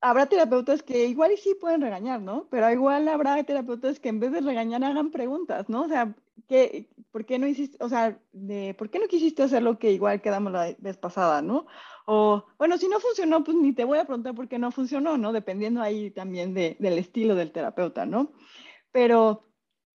habrá 0.00 0.26
terapeutas 0.26 0.83
que 0.83 1.07
igual 1.07 1.33
y 1.33 1.37
sí 1.37 1.55
pueden 1.55 1.81
regañar, 1.81 2.21
¿no? 2.21 2.47
Pero 2.50 2.71
igual 2.71 3.09
habrá 3.09 3.43
terapeutas 3.45 4.00
que 4.00 4.09
en 4.09 4.21
vez 4.21 4.33
de 4.33 4.40
regañar 4.40 4.85
hagan 4.85 5.11
preguntas, 5.11 5.69
¿no? 5.69 5.83
O 5.83 5.88
sea, 5.88 6.14
¿qué, 6.47 6.88
¿por 7.11 7.26
qué 7.26 7.38
no 7.38 7.47
hiciste, 7.47 7.83
o 7.83 7.88
sea, 7.88 8.19
de, 8.33 8.75
¿por 8.75 8.90
qué 8.90 8.99
no 8.99 9.09
quisiste 9.09 9.43
hacer 9.43 9.62
lo 9.62 9.78
que 9.78 9.93
igual 9.93 10.21
quedamos 10.21 10.52
la 10.52 10.75
vez 10.78 10.97
pasada, 10.97 11.43
¿no? 11.43 11.67
O, 12.07 12.45
bueno, 12.59 12.78
si 12.78 12.88
no 12.88 13.00
funcionó, 13.00 13.45
pues 13.45 13.57
ni 13.57 13.73
te 13.73 13.85
voy 13.85 13.99
a 13.99 14.05
preguntar 14.05 14.35
por 14.35 14.49
qué 14.49 14.59
no 14.59 14.71
funcionó, 14.71 15.19
¿no? 15.19 15.33
Dependiendo 15.33 15.83
ahí 15.83 16.11
también 16.11 16.55
del 16.55 16.99
estilo 16.99 17.35
del 17.35 17.52
terapeuta, 17.52 18.07
¿no? 18.07 18.33
Pero 18.93 19.49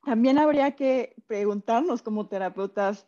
también 0.03 0.37
habría 0.37 0.75
que 0.75 1.15
preguntarnos 1.27 2.01
como 2.01 2.27
terapeutas, 2.27 3.07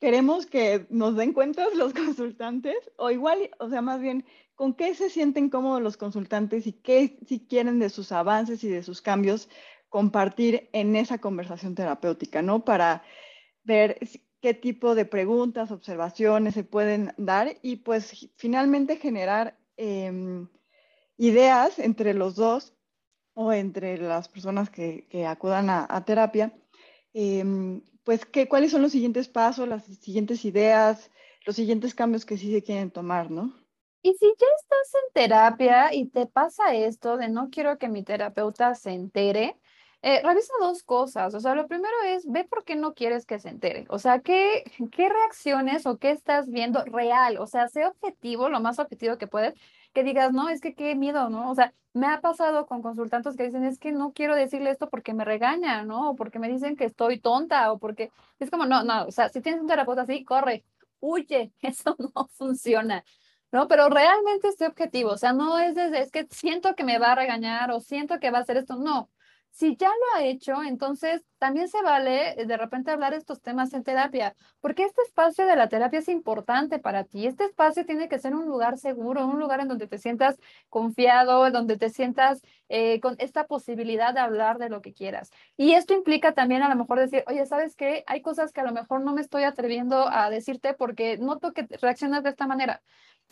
¿queremos 0.00 0.46
que 0.46 0.86
nos 0.90 1.14
den 1.14 1.32
cuentas 1.32 1.74
los 1.74 1.94
consultantes? 1.94 2.90
O 2.96 3.10
igual, 3.10 3.50
o 3.58 3.68
sea, 3.68 3.82
más 3.82 4.00
bien, 4.00 4.24
¿con 4.56 4.74
qué 4.74 4.94
se 4.94 5.10
sienten 5.10 5.50
cómodos 5.50 5.82
los 5.82 5.96
consultantes 5.96 6.66
y 6.66 6.72
qué 6.72 7.18
si 7.26 7.46
quieren 7.46 7.78
de 7.78 7.90
sus 7.90 8.10
avances 8.10 8.64
y 8.64 8.68
de 8.68 8.82
sus 8.82 9.00
cambios 9.00 9.48
compartir 9.88 10.70
en 10.72 10.96
esa 10.96 11.18
conversación 11.18 11.74
terapéutica, 11.74 12.42
¿no? 12.42 12.64
Para 12.64 13.02
ver 13.64 13.98
qué 14.40 14.54
tipo 14.54 14.94
de 14.94 15.04
preguntas, 15.04 15.70
observaciones 15.70 16.54
se 16.54 16.64
pueden 16.64 17.12
dar 17.18 17.56
y 17.62 17.76
pues 17.76 18.30
finalmente 18.36 18.96
generar 18.96 19.58
em, 19.76 20.48
ideas 21.18 21.78
entre 21.78 22.14
los 22.14 22.36
dos 22.36 22.72
o 23.34 23.52
entre 23.52 23.98
las 23.98 24.28
personas 24.28 24.70
que, 24.70 25.06
acudan 25.26 25.68
a, 25.70 26.04
terapia, 26.04 26.52
em, 27.12 27.82
pues 28.04 28.24
que, 28.24 28.48
cuáles 28.48 28.70
son 28.70 28.82
los 28.82 28.92
siguientes 28.92 29.28
pasos, 29.28 29.68
las 29.68 29.84
siguientes 29.84 30.44
ideas, 30.44 31.10
los 31.46 31.56
siguientes 31.56 31.94
cambios 31.94 32.24
que 32.24 32.36
sí 32.36 32.52
se 32.52 32.62
quieren 32.62 32.90
tomar, 32.90 33.30
¿no? 33.30 33.54
Y 34.02 34.14
si 34.14 34.26
ya 34.26 34.46
estás 34.60 34.94
en 34.94 35.12
terapia 35.12 35.94
y 35.94 36.06
te 36.06 36.26
pasa 36.26 36.74
esto 36.74 37.16
de 37.18 37.28
no 37.28 37.50
quiero 37.50 37.78
que 37.78 37.88
mi 37.88 38.02
terapeuta 38.02 38.74
se 38.74 38.92
entere, 38.92 39.58
eh, 40.02 40.22
revisa 40.22 40.54
dos 40.60 40.82
cosas. 40.82 41.34
O 41.34 41.40
sea, 41.40 41.54
lo 41.54 41.66
primero 41.68 41.94
es, 42.06 42.26
ve 42.26 42.44
por 42.44 42.64
qué 42.64 42.76
no 42.76 42.94
quieres 42.94 43.26
que 43.26 43.38
se 43.38 43.50
entere. 43.50 43.84
O 43.90 43.98
sea, 43.98 44.20
¿qué, 44.20 44.64
qué 44.92 45.08
reacciones 45.10 45.86
o 45.86 45.98
qué 45.98 46.10
estás 46.12 46.48
viendo 46.48 46.82
real. 46.84 47.36
O 47.38 47.46
sea, 47.46 47.68
sé 47.68 47.84
objetivo, 47.86 48.48
lo 48.48 48.60
más 48.60 48.78
objetivo 48.78 49.18
que 49.18 49.26
puedes, 49.26 49.54
que 49.92 50.04
digas, 50.04 50.32
no, 50.32 50.48
es 50.48 50.60
que 50.60 50.74
qué 50.74 50.94
miedo, 50.94 51.30
¿no? 51.30 51.50
O 51.50 51.54
sea, 51.54 51.74
me 51.92 52.06
ha 52.06 52.20
pasado 52.20 52.66
con 52.66 52.82
consultantes 52.82 53.36
que 53.36 53.44
dicen, 53.44 53.64
es 53.64 53.78
que 53.78 53.92
no 53.92 54.12
quiero 54.12 54.34
decirle 54.36 54.70
esto 54.70 54.88
porque 54.88 55.14
me 55.14 55.24
regaña, 55.24 55.84
¿no? 55.84 56.10
O 56.10 56.16
porque 56.16 56.38
me 56.38 56.48
dicen 56.48 56.76
que 56.76 56.84
estoy 56.84 57.18
tonta, 57.18 57.72
o 57.72 57.78
porque 57.78 58.12
es 58.38 58.50
como, 58.50 58.66
no, 58.66 58.84
no, 58.84 59.06
o 59.06 59.10
sea, 59.10 59.28
si 59.28 59.40
tienes 59.40 59.60
un 59.60 59.66
terapeuta 59.66 60.02
así, 60.02 60.24
corre, 60.24 60.64
huye, 61.00 61.52
eso 61.62 61.96
no 61.98 62.28
funciona. 62.28 63.04
¿no? 63.52 63.66
Pero 63.68 63.88
realmente 63.88 64.48
este 64.48 64.66
objetivo, 64.66 65.10
o 65.10 65.18
sea, 65.18 65.32
no 65.32 65.58
es 65.58 65.74
desde, 65.74 66.00
es 66.00 66.10
que 66.12 66.26
siento 66.30 66.74
que 66.76 66.84
me 66.84 66.98
va 66.98 67.12
a 67.12 67.14
regañar 67.16 67.70
o 67.72 67.80
siento 67.80 68.20
que 68.20 68.30
va 68.30 68.38
a 68.38 68.42
hacer 68.42 68.56
esto, 68.56 68.76
no, 68.76 69.10
si 69.50 69.76
ya 69.76 69.88
lo 69.88 70.16
ha 70.16 70.24
hecho, 70.24 70.62
entonces 70.62 71.24
también 71.40 71.68
se 71.68 71.82
vale 71.82 72.40
eh, 72.40 72.46
de 72.46 72.56
repente 72.58 72.90
hablar 72.90 73.14
estos 73.14 73.40
temas 73.40 73.72
en 73.72 73.82
terapia, 73.82 74.36
porque 74.60 74.84
este 74.84 75.00
espacio 75.02 75.46
de 75.46 75.56
la 75.56 75.68
terapia 75.68 76.00
es 76.00 76.08
importante 76.08 76.78
para 76.78 77.04
ti. 77.04 77.26
Este 77.26 77.44
espacio 77.44 77.86
tiene 77.86 78.08
que 78.08 78.18
ser 78.18 78.34
un 78.34 78.46
lugar 78.46 78.78
seguro, 78.78 79.26
un 79.26 79.40
lugar 79.40 79.60
en 79.60 79.68
donde 79.68 79.86
te 79.88 79.98
sientas 79.98 80.38
confiado, 80.68 81.46
en 81.46 81.54
donde 81.54 81.78
te 81.78 81.88
sientas 81.88 82.42
eh, 82.68 83.00
con 83.00 83.16
esta 83.18 83.46
posibilidad 83.46 84.12
de 84.12 84.20
hablar 84.20 84.58
de 84.58 84.68
lo 84.68 84.82
que 84.82 84.92
quieras. 84.92 85.30
Y 85.56 85.72
esto 85.72 85.94
implica 85.94 86.32
también 86.32 86.62
a 86.62 86.68
lo 86.68 86.76
mejor 86.76 87.00
decir, 87.00 87.24
oye, 87.26 87.46
¿sabes 87.46 87.74
qué? 87.74 88.04
Hay 88.06 88.20
cosas 88.20 88.52
que 88.52 88.60
a 88.60 88.64
lo 88.64 88.72
mejor 88.72 89.00
no 89.00 89.14
me 89.14 89.22
estoy 89.22 89.44
atreviendo 89.44 90.08
a 90.08 90.28
decirte 90.28 90.74
porque 90.74 91.16
noto 91.18 91.52
que 91.54 91.66
reaccionas 91.80 92.22
de 92.22 92.30
esta 92.30 92.46
manera. 92.46 92.82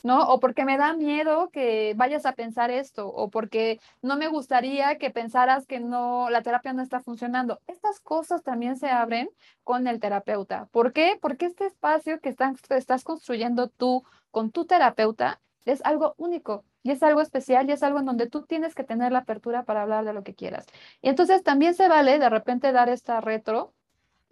¿no? 0.05 0.23
O 0.29 0.41
porque 0.41 0.65
me 0.65 0.79
da 0.79 0.95
miedo 0.95 1.51
que 1.51 1.95
vayas 1.97 2.27
a 2.27 2.33
pensar 2.33 2.71
esto, 2.71 3.09
o 3.09 3.31
porque 3.31 3.81
no 4.03 4.17
me 4.17 4.29
gustaría 4.29 4.99
que 4.99 5.11
pensaras 5.11 5.67
que 5.67 5.81
no, 5.81 6.31
la 6.31 6.43
terapia 6.43 6.73
no 6.73 6.83
está 6.83 7.01
funcionando. 7.01 7.61
Estas 7.67 7.98
cosas 8.01 8.43
también 8.43 8.77
se 8.77 8.89
abren 8.89 9.29
con 9.65 9.87
el 9.87 10.01
terapeuta. 10.01 10.67
¿Por 10.73 10.93
qué? 10.93 11.19
Porque 11.21 11.47
este 11.47 11.67
espacio 11.67 12.21
que 12.21 12.29
estás, 12.29 12.57
estás 12.71 13.05
construyendo 13.05 13.69
tú 13.69 14.05
con 14.31 14.51
tu 14.51 14.67
terapeuta 14.67 15.41
es 15.65 15.85
algo 15.85 16.15
único 16.17 16.65
y 16.83 16.91
es 16.91 17.03
algo 17.03 17.21
especial 17.21 17.69
y 17.69 17.73
es 17.73 17.83
algo 17.83 17.99
en 17.99 18.07
donde 18.07 18.29
tú 18.29 18.47
tienes 18.47 18.75
que 18.75 18.85
tener 18.85 19.13
la 19.13 19.21
apertura 19.21 19.65
para 19.65 19.83
hablar 19.83 20.05
de 20.05 20.13
lo 20.13 20.23
que 20.23 20.35
quieras. 20.35 20.67
Y 21.03 21.09
entonces 21.09 21.43
también 21.43 21.75
se 21.75 21.89
vale 21.89 22.19
de 22.19 22.31
repente 22.31 22.73
dar 22.73 22.89
esta 22.89 23.21
retro 23.21 23.75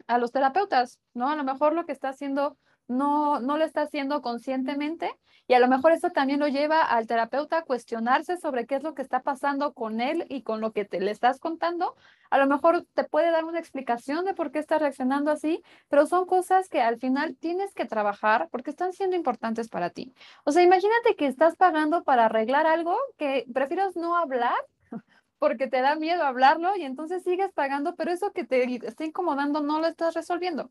a 0.06 0.18
los 0.18 0.32
terapeutas, 0.32 1.00
¿no? 1.14 1.28
A 1.28 1.36
lo 1.36 1.44
mejor 1.44 1.74
lo 1.74 1.84
que 1.84 1.92
está 1.92 2.08
haciendo 2.08 2.56
no, 2.88 3.40
no 3.40 3.56
lo 3.56 3.64
está 3.64 3.82
haciendo 3.82 4.22
conscientemente 4.22 5.10
y 5.48 5.54
a 5.54 5.60
lo 5.60 5.68
mejor 5.68 5.92
eso 5.92 6.10
también 6.10 6.40
lo 6.40 6.48
lleva 6.48 6.82
al 6.82 7.06
terapeuta 7.06 7.58
a 7.58 7.62
cuestionarse 7.62 8.36
sobre 8.36 8.66
qué 8.66 8.76
es 8.76 8.82
lo 8.82 8.94
que 8.94 9.02
está 9.02 9.22
pasando 9.22 9.74
con 9.74 10.00
él 10.00 10.26
y 10.28 10.42
con 10.42 10.60
lo 10.60 10.72
que 10.72 10.84
te 10.84 11.00
le 11.00 11.12
estás 11.12 11.38
contando. 11.38 11.94
A 12.30 12.38
lo 12.38 12.46
mejor 12.48 12.84
te 12.94 13.04
puede 13.04 13.30
dar 13.30 13.44
una 13.44 13.60
explicación 13.60 14.24
de 14.24 14.34
por 14.34 14.50
qué 14.50 14.58
está 14.58 14.78
reaccionando 14.78 15.30
así, 15.30 15.62
pero 15.88 16.06
son 16.06 16.26
cosas 16.26 16.68
que 16.68 16.80
al 16.82 16.98
final 16.98 17.36
tienes 17.36 17.72
que 17.74 17.84
trabajar 17.84 18.48
porque 18.50 18.70
están 18.70 18.92
siendo 18.92 19.14
importantes 19.14 19.68
para 19.68 19.90
ti. 19.90 20.14
O 20.44 20.50
sea, 20.50 20.62
imagínate 20.62 21.14
que 21.16 21.26
estás 21.26 21.54
pagando 21.56 22.02
para 22.02 22.24
arreglar 22.26 22.66
algo 22.66 22.96
que 23.16 23.46
prefieres 23.52 23.94
no 23.96 24.16
hablar 24.16 24.56
porque 25.38 25.68
te 25.68 25.80
da 25.80 25.94
miedo 25.94 26.24
hablarlo 26.24 26.76
y 26.76 26.82
entonces 26.82 27.22
sigues 27.22 27.52
pagando, 27.52 27.94
pero 27.94 28.10
eso 28.10 28.32
que 28.32 28.44
te 28.44 28.64
está 28.86 29.04
incomodando 29.04 29.60
no 29.60 29.78
lo 29.80 29.86
estás 29.86 30.14
resolviendo. 30.14 30.70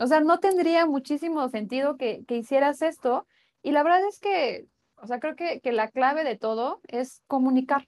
O 0.00 0.06
sea, 0.06 0.20
no 0.20 0.40
tendría 0.40 0.86
muchísimo 0.86 1.46
sentido 1.50 1.96
que, 1.98 2.24
hicieras 2.28 2.80
esto. 2.80 3.26
Y 3.62 3.72
la 3.72 3.82
verdad 3.82 4.00
es 4.08 4.18
que, 4.18 4.66
o 4.96 5.06
sea, 5.06 5.20
creo 5.20 5.36
que, 5.36 5.60
que, 5.60 5.72
la 5.72 5.88
clave 5.88 6.24
de 6.24 6.38
todo 6.38 6.80
es 6.88 7.22
comunicar. 7.26 7.86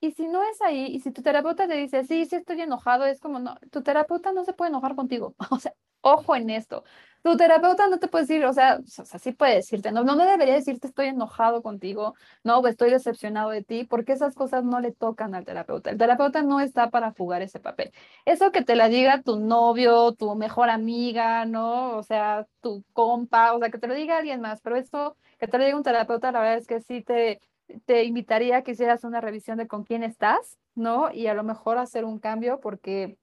Y 0.00 0.12
si 0.12 0.28
no 0.28 0.42
es 0.42 0.62
ahí, 0.62 0.86
y 0.86 1.00
si 1.00 1.10
tu 1.12 1.20
terapeuta 1.22 1.68
te 1.68 1.74
dice, 1.74 2.04
sí, 2.04 2.24
sí 2.24 2.36
estoy 2.36 2.62
enojado, 2.62 3.04
es 3.04 3.20
como, 3.20 3.38
no, 3.38 3.56
tu 3.70 3.82
terapeuta 3.82 4.32
no 4.32 4.44
se 4.44 4.54
puede 4.54 4.70
enojar 4.70 4.96
contigo. 4.96 5.34
O 5.50 5.58
sea, 5.58 5.74
ojo 6.02 6.36
en 6.36 6.50
esto. 6.50 6.84
Tu 7.22 7.36
terapeuta 7.36 7.86
no 7.88 7.98
te 7.98 8.08
puede 8.08 8.24
decir, 8.24 8.44
o 8.46 8.52
sea, 8.54 8.78
o 8.78 9.18
sí 9.18 9.32
puede 9.32 9.56
decirte, 9.56 9.92
no, 9.92 10.04
no 10.04 10.16
debería 10.16 10.54
decirte 10.54 10.86
estoy 10.86 11.08
enojado 11.08 11.62
contigo, 11.62 12.14
no, 12.44 12.66
estoy 12.66 12.90
decepcionado 12.90 13.50
de 13.50 13.62
ti, 13.62 13.84
porque 13.84 14.12
esas 14.12 14.34
cosas 14.34 14.64
no 14.64 14.80
le 14.80 14.92
tocan 14.92 15.34
al 15.34 15.44
terapeuta. 15.44 15.90
El 15.90 15.98
terapeuta 15.98 16.42
no 16.42 16.60
está 16.60 16.88
para 16.90 17.12
jugar 17.12 17.42
ese 17.42 17.60
papel. 17.60 17.92
Eso 18.24 18.52
que 18.52 18.62
te 18.62 18.74
la 18.74 18.88
diga 18.88 19.20
tu 19.22 19.38
novio, 19.38 20.12
tu 20.12 20.34
mejor 20.34 20.70
amiga, 20.70 21.44
¿no? 21.44 21.96
O 21.98 22.02
sea, 22.02 22.46
tu 22.62 22.84
compa, 22.94 23.52
o 23.52 23.58
sea, 23.58 23.70
que 23.70 23.78
te 23.78 23.86
lo 23.86 23.94
diga 23.94 24.16
alguien 24.16 24.40
más, 24.40 24.62
pero 24.62 24.76
eso 24.76 25.16
que 25.38 25.46
te 25.46 25.58
lo 25.58 25.64
diga 25.64 25.76
un 25.76 25.82
terapeuta, 25.82 26.32
la 26.32 26.40
verdad 26.40 26.58
es 26.58 26.66
que 26.66 26.80
sí 26.80 27.02
te, 27.02 27.40
te 27.84 28.04
invitaría 28.04 28.58
a 28.58 28.62
que 28.62 28.72
hicieras 28.72 29.04
una 29.04 29.20
revisión 29.20 29.58
de 29.58 29.66
con 29.68 29.84
quién 29.84 30.02
estás, 30.04 30.58
¿no? 30.74 31.12
Y 31.12 31.26
a 31.26 31.34
lo 31.34 31.44
mejor 31.44 31.76
hacer 31.78 32.04
un 32.06 32.18
cambio 32.18 32.60
porque 32.60 33.18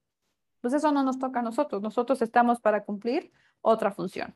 pues 0.67 0.83
eso 0.83 0.91
no 0.91 1.01
nos 1.01 1.17
toca 1.17 1.39
a 1.39 1.43
nosotros. 1.43 1.81
Nosotros 1.81 2.21
estamos 2.21 2.59
para 2.59 2.83
cumplir 2.83 3.31
otra 3.61 3.89
función. 3.89 4.35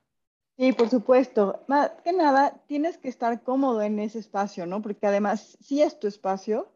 Sí, 0.58 0.72
por 0.72 0.88
supuesto. 0.88 1.62
Más 1.68 1.92
que 2.06 2.14
nada, 2.14 2.62
tienes 2.68 2.98
que 2.98 3.10
estar 3.10 3.44
cómodo 3.44 3.82
en 3.82 4.00
ese 4.00 4.20
espacio, 4.20 4.66
¿no? 4.66 4.82
Porque 4.82 5.08
además, 5.08 5.58
si 5.60 5.82
es 5.82 6.00
tu 6.00 6.08
espacio, 6.08 6.72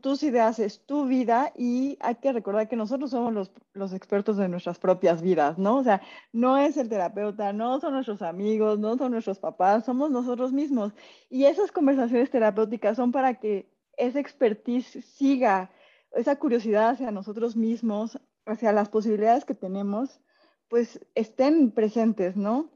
tus 0.00 0.24
ideas 0.24 0.58
es 0.58 0.84
tu 0.86 1.06
vida 1.06 1.52
y 1.56 1.98
hay 2.00 2.16
que 2.16 2.32
recordar 2.32 2.68
que 2.68 2.74
nosotros 2.74 3.12
somos 3.12 3.32
los, 3.32 3.52
los, 3.74 3.92
expertos 3.92 4.38
de 4.38 4.48
nuestras 4.48 4.80
propias 4.80 5.22
vidas, 5.22 5.56
¿no? 5.56 5.76
O 5.76 5.84
sea, 5.84 6.02
no 6.32 6.58
es 6.58 6.76
el 6.76 6.88
terapeuta, 6.88 7.52
no 7.52 7.78
son 7.78 7.92
nuestros 7.92 8.22
amigos, 8.22 8.80
no 8.80 8.98
son 8.98 9.12
nuestros 9.12 9.38
papás, 9.38 9.84
somos 9.84 10.10
nosotros 10.10 10.52
mismos. 10.52 10.94
Y 11.30 11.44
esas 11.44 11.70
conversaciones 11.70 12.28
terapéuticas 12.28 12.96
son 12.96 13.12
para 13.12 13.34
que 13.38 13.70
esa 13.96 14.18
expertise 14.18 15.04
siga, 15.04 15.70
esa 16.10 16.34
curiosidad 16.40 16.88
hacia 16.88 17.12
nosotros 17.12 17.54
mismos, 17.54 18.18
hacia 18.46 18.72
las 18.72 18.88
posibilidades 18.88 19.44
que 19.44 19.54
tenemos 19.54 20.20
pues 20.68 21.00
estén 21.14 21.70
presentes, 21.70 22.36
¿no? 22.36 22.70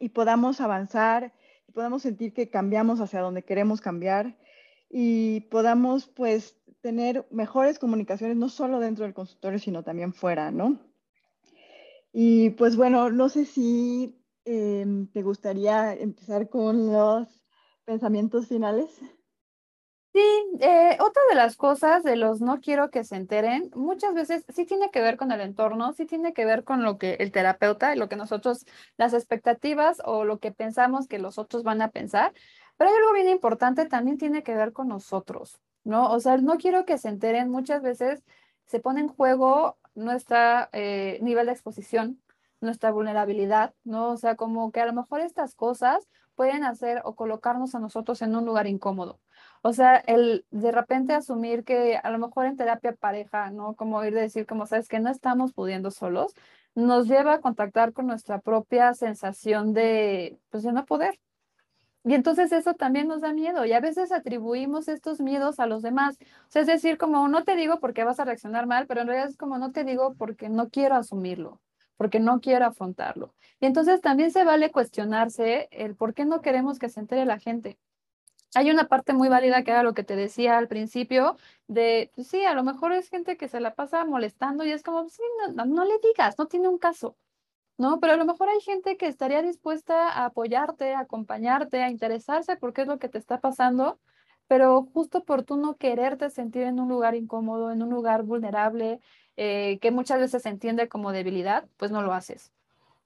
Y 0.00 0.10
podamos 0.10 0.60
avanzar 0.60 1.34
y 1.66 1.72
podamos 1.72 2.02
sentir 2.02 2.32
que 2.32 2.50
cambiamos 2.50 3.00
hacia 3.00 3.20
donde 3.20 3.44
queremos 3.44 3.80
cambiar 3.80 4.36
y 4.90 5.40
podamos 5.42 6.08
pues 6.08 6.56
tener 6.80 7.26
mejores 7.30 7.78
comunicaciones, 7.78 8.36
no 8.36 8.48
solo 8.48 8.80
dentro 8.80 9.04
del 9.04 9.14
consultorio, 9.14 9.58
sino 9.58 9.82
también 9.82 10.12
fuera, 10.12 10.50
¿no? 10.50 10.80
Y 12.12 12.50
pues 12.50 12.76
bueno, 12.76 13.10
no 13.10 13.28
sé 13.28 13.44
si 13.44 14.20
em, 14.44 15.08
te 15.08 15.22
gustaría 15.22 15.94
empezar 15.94 16.48
con 16.48 16.92
los 16.92 17.28
pensamientos 17.84 18.46
finales. 18.48 19.00
Sí, 20.14 20.20
eh, 20.60 20.96
otra 21.00 21.22
de 21.28 21.36
las 21.36 21.56
cosas 21.56 22.02
de 22.02 22.16
los 22.16 22.40
no 22.40 22.60
quiero 22.60 22.90
que 22.90 23.04
se 23.04 23.14
enteren, 23.16 23.70
muchas 23.74 24.14
veces 24.14 24.44
sí 24.48 24.64
tiene 24.64 24.90
que 24.90 25.00
ver 25.02 25.16
con 25.16 25.30
el 25.30 25.40
entorno, 25.40 25.92
sí 25.92 26.06
tiene 26.06 26.32
que 26.32 26.44
ver 26.44 26.64
con 26.64 26.82
lo 26.82 26.98
que 26.98 27.14
el 27.20 27.30
terapeuta, 27.30 27.94
lo 27.94 28.08
que 28.08 28.16
nosotros, 28.16 28.64
las 28.96 29.12
expectativas 29.12 30.00
o 30.04 30.24
lo 30.24 30.40
que 30.40 30.50
pensamos 30.50 31.06
que 31.06 31.18
los 31.18 31.38
otros 31.38 31.62
van 31.62 31.82
a 31.82 31.90
pensar, 31.90 32.32
pero 32.76 32.90
hay 32.90 32.96
algo 32.96 33.12
bien 33.12 33.28
importante, 33.28 33.86
también 33.86 34.18
tiene 34.18 34.42
que 34.42 34.54
ver 34.54 34.72
con 34.72 34.88
nosotros, 34.88 35.60
¿no? 35.84 36.10
O 36.10 36.18
sea, 36.20 36.36
no 36.38 36.56
quiero 36.56 36.84
que 36.84 36.98
se 36.98 37.08
enteren, 37.10 37.50
muchas 37.50 37.82
veces 37.82 38.24
se 38.64 38.80
pone 38.80 39.00
en 39.00 39.08
juego 39.08 39.78
nuestro 39.94 40.38
eh, 40.72 41.18
nivel 41.22 41.46
de 41.46 41.52
exposición, 41.52 42.20
nuestra 42.60 42.90
vulnerabilidad, 42.90 43.74
¿no? 43.84 44.10
O 44.10 44.16
sea, 44.16 44.36
como 44.36 44.72
que 44.72 44.80
a 44.80 44.86
lo 44.86 44.94
mejor 44.94 45.20
estas 45.20 45.54
cosas 45.54 46.08
pueden 46.38 46.62
hacer 46.64 47.02
o 47.04 47.16
colocarnos 47.16 47.74
a 47.74 47.80
nosotros 47.80 48.22
en 48.22 48.36
un 48.36 48.46
lugar 48.46 48.68
incómodo. 48.68 49.18
O 49.62 49.72
sea, 49.72 49.96
el 49.96 50.46
de 50.52 50.70
repente 50.70 51.14
asumir 51.14 51.64
que 51.64 51.96
a 51.96 52.10
lo 52.10 52.18
mejor 52.20 52.46
en 52.46 52.56
terapia 52.56 52.92
pareja, 52.94 53.50
¿no? 53.50 53.74
Como 53.74 54.04
ir 54.04 54.16
a 54.16 54.20
decir, 54.20 54.46
como 54.46 54.64
sabes 54.66 54.88
que 54.88 55.00
no 55.00 55.10
estamos 55.10 55.52
pudiendo 55.52 55.90
solos, 55.90 56.34
nos 56.76 57.08
lleva 57.08 57.34
a 57.34 57.40
contactar 57.40 57.92
con 57.92 58.06
nuestra 58.06 58.38
propia 58.40 58.94
sensación 58.94 59.72
de, 59.74 60.38
pues, 60.50 60.62
de 60.62 60.72
no 60.72 60.86
poder. 60.86 61.18
Y 62.04 62.14
entonces 62.14 62.52
eso 62.52 62.74
también 62.74 63.08
nos 63.08 63.20
da 63.22 63.32
miedo 63.32 63.64
y 63.66 63.72
a 63.72 63.80
veces 63.80 64.12
atribuimos 64.12 64.86
estos 64.88 65.20
miedos 65.20 65.58
a 65.58 65.66
los 65.66 65.82
demás. 65.82 66.16
O 66.20 66.50
sea, 66.50 66.62
es 66.62 66.68
decir, 66.68 66.98
como 66.98 67.26
no 67.28 67.42
te 67.44 67.56
digo 67.56 67.80
porque 67.80 68.04
vas 68.04 68.20
a 68.20 68.24
reaccionar 68.24 68.66
mal, 68.68 68.86
pero 68.86 69.00
en 69.00 69.08
realidad 69.08 69.28
es 69.28 69.36
como 69.36 69.58
no 69.58 69.72
te 69.72 69.84
digo 69.84 70.14
porque 70.14 70.48
no 70.48 70.70
quiero 70.70 70.94
asumirlo, 70.94 71.60
porque 71.98 72.20
no 72.20 72.40
quiero 72.40 72.64
afrontarlo. 72.64 73.34
Y 73.60 73.66
entonces 73.66 74.00
también 74.00 74.30
se 74.30 74.44
vale 74.44 74.72
cuestionarse 74.72 75.68
el 75.72 75.96
por 75.96 76.14
qué 76.14 76.24
no 76.24 76.40
queremos 76.40 76.78
que 76.78 76.88
se 76.88 77.00
entere 77.00 77.26
la 77.26 77.38
gente. 77.38 77.78
Hay 78.54 78.70
una 78.70 78.88
parte 78.88 79.12
muy 79.12 79.28
válida 79.28 79.62
que 79.62 79.72
era 79.72 79.82
lo 79.82 79.92
que 79.92 80.04
te 80.04 80.16
decía 80.16 80.56
al 80.56 80.68
principio, 80.68 81.36
de, 81.66 82.10
pues 82.14 82.28
sí, 82.28 82.44
a 82.44 82.54
lo 82.54 82.64
mejor 82.64 82.92
es 82.92 83.10
gente 83.10 83.36
que 83.36 83.48
se 83.48 83.60
la 83.60 83.74
pasa 83.74 84.04
molestando 84.06 84.64
y 84.64 84.72
es 84.72 84.82
como, 84.82 85.06
sí, 85.10 85.22
no, 85.54 85.66
no 85.66 85.84
le 85.84 85.98
digas, 86.02 86.38
no 86.38 86.46
tiene 86.46 86.68
un 86.68 86.78
caso, 86.78 87.18
¿no? 87.78 88.00
Pero 88.00 88.14
a 88.14 88.16
lo 88.16 88.24
mejor 88.24 88.48
hay 88.48 88.60
gente 88.60 88.96
que 88.96 89.06
estaría 89.06 89.42
dispuesta 89.42 90.08
a 90.10 90.26
apoyarte, 90.26 90.94
a 90.94 91.00
acompañarte, 91.00 91.82
a 91.82 91.90
interesarse 91.90 92.56
por 92.56 92.72
qué 92.72 92.82
es 92.82 92.88
lo 92.88 92.98
que 92.98 93.10
te 93.10 93.18
está 93.18 93.40
pasando, 93.40 94.00
pero 94.48 94.84
justo 94.94 95.24
por 95.24 95.42
tú 95.44 95.56
no 95.58 95.76
quererte 95.76 96.30
sentir 96.30 96.62
en 96.62 96.80
un 96.80 96.88
lugar 96.88 97.14
incómodo, 97.14 97.70
en 97.70 97.82
un 97.82 97.90
lugar 97.90 98.22
vulnerable, 98.22 99.00
eh, 99.38 99.78
que 99.80 99.90
muchas 99.90 100.20
veces 100.20 100.42
se 100.42 100.50
entiende 100.50 100.88
como 100.88 101.12
debilidad, 101.12 101.66
pues 101.78 101.90
no 101.90 102.02
lo 102.02 102.12
haces 102.12 102.52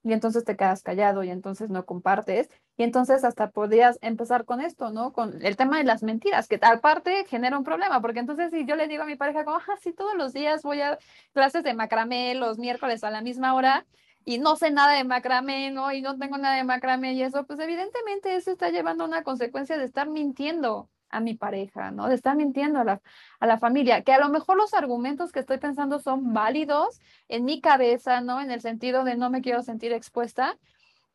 y 0.03 0.11
entonces 0.13 0.43
te 0.43 0.55
quedas 0.57 0.83
callado 0.83 1.23
y 1.23 1.29
entonces 1.29 1.69
no 1.69 1.85
compartes. 1.85 2.49
Y 2.77 2.83
entonces 2.83 3.23
hasta 3.23 3.51
podrías 3.51 3.97
empezar 4.01 4.45
con 4.45 4.59
esto, 4.61 4.89
¿no? 4.91 5.13
Con 5.13 5.43
el 5.45 5.55
tema 5.55 5.77
de 5.77 5.83
las 5.85 6.03
mentiras, 6.03 6.47
que 6.47 6.57
tal 6.57 6.81
parte 6.81 7.25
genera 7.27 7.57
un 7.57 7.63
problema, 7.63 8.01
porque 8.01 8.19
entonces 8.19 8.51
si 8.51 8.65
yo 8.65 8.75
le 8.75 8.87
digo 8.87 9.03
a 9.03 9.05
mi 9.05 9.15
pareja 9.15 9.45
como, 9.45 9.57
ah, 9.57 9.77
sí, 9.81 9.93
todos 9.93 10.15
los 10.15 10.33
días 10.33 10.63
voy 10.63 10.81
a 10.81 10.97
clases 11.33 11.63
de 11.63 11.73
macramé 11.73 12.35
los 12.35 12.57
miércoles 12.57 13.03
a 13.03 13.11
la 13.11 13.21
misma 13.21 13.53
hora 13.53 13.85
y 14.25 14.39
no 14.39 14.55
sé 14.55 14.71
nada 14.71 14.93
de 14.93 15.03
macramé, 15.03 15.71
¿no? 15.71 15.91
Y 15.91 16.01
no 16.01 16.17
tengo 16.17 16.37
nada 16.37 16.55
de 16.55 16.63
macramé 16.63 17.13
y 17.13 17.23
eso, 17.23 17.45
pues 17.45 17.59
evidentemente 17.59 18.35
eso 18.35 18.51
está 18.51 18.69
llevando 18.69 19.03
a 19.03 19.07
una 19.07 19.23
consecuencia 19.23 19.77
de 19.77 19.85
estar 19.85 20.09
mintiendo 20.09 20.89
a 21.13 21.19
mi 21.19 21.35
pareja, 21.35 21.91
¿no? 21.91 22.09
De 22.09 22.15
estar 22.15 22.35
mintiendo 22.35 22.79
a 22.79 22.83
la, 22.83 23.01
a 23.39 23.47
la 23.47 23.57
familia, 23.57 24.01
que 24.03 24.13
a 24.13 24.19
lo 24.19 24.29
mejor 24.29 24.57
los 24.57 24.73
argumentos 24.73 25.31
que 25.31 25.39
estoy 25.39 25.59
pensando 25.59 25.99
son 25.99 26.33
válidos 26.33 26.99
en 27.29 27.45
mi 27.45 27.61
cabeza, 27.61 28.21
¿no? 28.21 28.41
En 28.41 28.51
el 28.51 28.61
sentido 28.61 29.03
de 29.03 29.15
no 29.15 29.29
me 29.29 29.41
quiero 29.41 29.61
sentir 29.61 29.93
expuesta, 29.93 30.57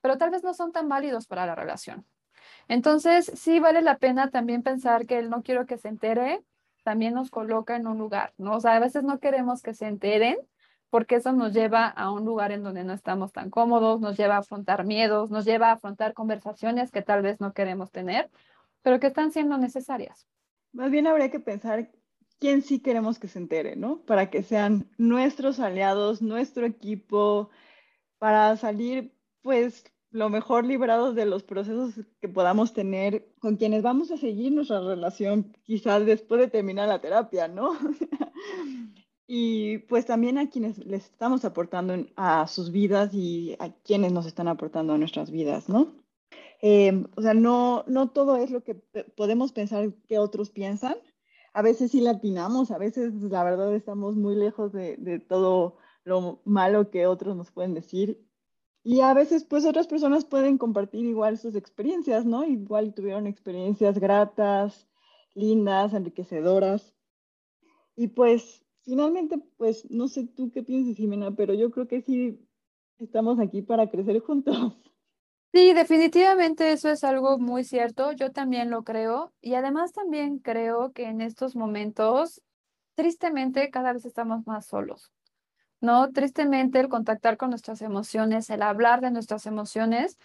pero 0.00 0.16
tal 0.16 0.30
vez 0.30 0.44
no 0.44 0.54
son 0.54 0.72
tan 0.72 0.88
válidos 0.88 1.26
para 1.26 1.46
la 1.46 1.54
relación. 1.54 2.06
Entonces, 2.68 3.32
sí 3.34 3.60
vale 3.60 3.82
la 3.82 3.98
pena 3.98 4.30
también 4.30 4.62
pensar 4.62 5.06
que 5.06 5.18
el 5.18 5.30
no 5.30 5.42
quiero 5.42 5.66
que 5.66 5.78
se 5.78 5.88
entere 5.88 6.42
también 6.84 7.14
nos 7.14 7.30
coloca 7.30 7.76
en 7.76 7.86
un 7.86 7.98
lugar, 7.98 8.32
¿no? 8.38 8.56
O 8.56 8.60
sea, 8.60 8.76
a 8.76 8.78
veces 8.78 9.04
no 9.04 9.18
queremos 9.18 9.62
que 9.62 9.74
se 9.74 9.86
enteren 9.86 10.38
porque 10.90 11.16
eso 11.16 11.32
nos 11.32 11.52
lleva 11.52 11.86
a 11.86 12.10
un 12.10 12.24
lugar 12.24 12.52
en 12.52 12.62
donde 12.62 12.84
no 12.84 12.94
estamos 12.94 13.32
tan 13.32 13.50
cómodos, 13.50 14.00
nos 14.00 14.16
lleva 14.16 14.36
a 14.36 14.38
afrontar 14.38 14.84
miedos, 14.84 15.30
nos 15.30 15.44
lleva 15.44 15.68
a 15.68 15.72
afrontar 15.72 16.14
conversaciones 16.14 16.90
que 16.90 17.02
tal 17.02 17.22
vez 17.22 17.40
no 17.40 17.52
queremos 17.52 17.90
tener 17.90 18.30
pero 18.82 19.00
que 19.00 19.08
están 19.08 19.32
siendo 19.32 19.58
necesarias. 19.58 20.26
Más 20.72 20.90
bien 20.90 21.06
habría 21.06 21.30
que 21.30 21.40
pensar 21.40 21.90
quién 22.38 22.62
sí 22.62 22.80
queremos 22.80 23.18
que 23.18 23.28
se 23.28 23.38
entere, 23.38 23.76
¿no? 23.76 24.02
Para 24.02 24.30
que 24.30 24.42
sean 24.42 24.90
nuestros 24.96 25.60
aliados, 25.60 26.22
nuestro 26.22 26.66
equipo, 26.66 27.50
para 28.18 28.56
salir 28.56 29.12
pues 29.42 29.84
lo 30.10 30.30
mejor 30.30 30.64
librados 30.64 31.14
de 31.14 31.26
los 31.26 31.42
procesos 31.42 31.94
que 32.20 32.28
podamos 32.28 32.72
tener 32.72 33.34
con 33.40 33.56
quienes 33.56 33.82
vamos 33.82 34.10
a 34.10 34.16
seguir 34.16 34.52
nuestra 34.52 34.80
relación, 34.80 35.54
quizás 35.64 36.06
después 36.06 36.40
de 36.40 36.48
terminar 36.48 36.88
la 36.88 37.00
terapia, 37.00 37.48
¿no? 37.48 37.72
y 39.26 39.78
pues 39.78 40.06
también 40.06 40.38
a 40.38 40.48
quienes 40.48 40.78
les 40.78 41.04
estamos 41.04 41.44
aportando 41.44 42.06
a 42.16 42.46
sus 42.46 42.72
vidas 42.72 43.12
y 43.12 43.56
a 43.58 43.70
quienes 43.70 44.12
nos 44.12 44.26
están 44.26 44.48
aportando 44.48 44.94
a 44.94 44.98
nuestras 44.98 45.30
vidas, 45.30 45.68
¿no? 45.68 45.94
Em, 46.60 47.06
o 47.16 47.22
sea, 47.22 47.34
no, 47.34 47.84
no 47.86 48.10
todo 48.10 48.36
es 48.36 48.50
lo 48.50 48.62
que 48.64 48.74
podemos 49.16 49.52
pensar 49.52 49.92
que 50.08 50.18
otros 50.18 50.50
piensan. 50.50 50.96
A 51.52 51.62
veces 51.62 51.92
sí 51.92 52.00
latinamos, 52.00 52.70
a 52.70 52.78
veces 52.78 53.14
la 53.14 53.44
verdad 53.44 53.74
estamos 53.74 54.16
muy 54.16 54.34
lejos 54.36 54.72
de, 54.72 54.96
de 54.96 55.18
todo 55.18 55.76
lo 56.04 56.40
malo 56.44 56.90
que 56.90 57.06
otros 57.06 57.36
nos 57.36 57.50
pueden 57.50 57.74
decir. 57.74 58.24
Y 58.82 59.00
a 59.00 59.12
veces 59.14 59.44
pues 59.44 59.64
otras 59.66 59.86
personas 59.86 60.24
pueden 60.24 60.58
compartir 60.58 61.04
igual 61.04 61.38
sus 61.38 61.54
experiencias, 61.54 62.24
¿no? 62.24 62.44
Igual 62.44 62.94
tuvieron 62.94 63.26
experiencias 63.26 63.98
gratas, 63.98 64.88
lindas, 65.34 65.92
enriquecedoras. 65.94 66.94
Y 67.96 68.08
pues 68.08 68.64
finalmente, 68.82 69.38
pues 69.56 69.90
no 69.90 70.08
sé 70.08 70.26
tú 70.26 70.50
qué 70.50 70.62
piensas, 70.62 70.96
Jimena, 70.96 71.34
pero 71.34 71.54
yo 71.54 71.70
creo 71.70 71.88
que 71.88 72.00
sí 72.00 72.40
estamos 72.98 73.38
aquí 73.38 73.62
para 73.62 73.90
crecer 73.90 74.20
juntos. 74.20 74.76
Sí, 75.54 75.72
definitivamente 75.72 76.72
eso 76.72 76.90
es 76.90 77.04
algo 77.04 77.38
muy 77.38 77.64
cierto, 77.64 78.12
yo 78.12 78.30
también 78.32 78.68
lo 78.70 78.84
creo 78.84 79.32
y 79.40 79.54
además 79.54 79.92
también 79.92 80.38
creo 80.40 80.92
que 80.92 81.04
en 81.04 81.22
estos 81.22 81.56
momentos, 81.56 82.42
tristemente, 82.94 83.70
cada 83.70 83.94
vez 83.94 84.04
estamos 84.04 84.46
más 84.46 84.66
solos, 84.66 85.10
¿no? 85.80 86.12
Tristemente 86.12 86.80
el 86.80 86.88
contactar 86.88 87.36
con 87.38 87.50
nuestras 87.50 87.82
emociones, 87.82 88.50
el 88.50 88.62
hablar 88.62 89.00
de 89.02 89.10
nuestras 89.12 89.46
emociones, 89.46 90.18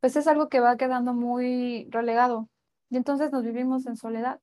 pues 0.00 0.16
es 0.16 0.26
algo 0.28 0.48
que 0.48 0.60
va 0.60 0.76
quedando 0.78 1.14
muy 1.14 1.88
relegado 1.90 2.48
y 2.90 2.96
entonces 2.98 3.32
nos 3.32 3.44
vivimos 3.44 3.86
en 3.86 3.96
soledad. 3.96 4.40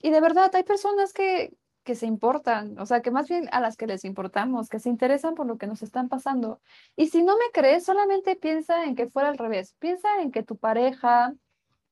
Y 0.00 0.10
de 0.10 0.20
verdad, 0.20 0.50
hay 0.54 0.64
personas 0.64 1.12
que, 1.12 1.54
que 1.84 1.94
se 1.94 2.06
importan, 2.06 2.78
o 2.78 2.86
sea, 2.86 3.02
que 3.02 3.10
más 3.10 3.28
bien 3.28 3.48
a 3.52 3.60
las 3.60 3.76
que 3.76 3.86
les 3.86 4.04
importamos, 4.04 4.68
que 4.68 4.80
se 4.80 4.88
interesan 4.88 5.34
por 5.34 5.46
lo 5.46 5.58
que 5.58 5.66
nos 5.66 5.82
están 5.82 6.08
pasando. 6.08 6.60
Y 6.96 7.08
si 7.08 7.22
no 7.22 7.36
me 7.36 7.44
crees, 7.52 7.84
solamente 7.84 8.36
piensa 8.36 8.84
en 8.84 8.96
que 8.96 9.08
fuera 9.08 9.28
al 9.28 9.38
revés. 9.38 9.74
Piensa 9.78 10.08
en 10.22 10.32
que 10.32 10.42
tu 10.42 10.56
pareja, 10.56 11.34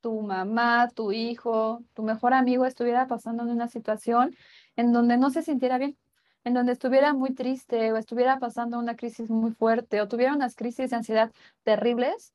tu 0.01 0.21
mamá, 0.23 0.89
tu 0.95 1.13
hijo, 1.13 1.83
tu 1.95 2.03
mejor 2.03 2.35
amigo 2.35 2.67
estuviera 2.67 3.07
pasando 3.07 3.45
en 3.45 3.51
una 3.51 3.69
situación 3.69 4.35
en 4.77 4.93
donde 4.93 5.17
no 5.19 5.31
se 5.31 5.43
sintiera 5.43 5.79
bien, 5.79 5.97
en 6.45 6.55
donde 6.55 6.73
estuviera 6.73 7.13
muy 7.15 7.35
triste 7.35 7.93
o 7.93 7.97
estuviera 7.97 8.39
pasando 8.39 8.79
una 8.79 8.97
crisis 8.97 9.31
muy 9.31 9.53
fuerte 9.53 10.01
o 10.01 10.09
tuviera 10.09 10.35
unas 10.35 10.57
crisis 10.57 10.91
de 10.91 10.97
ansiedad 10.97 11.33
terribles 11.65 12.35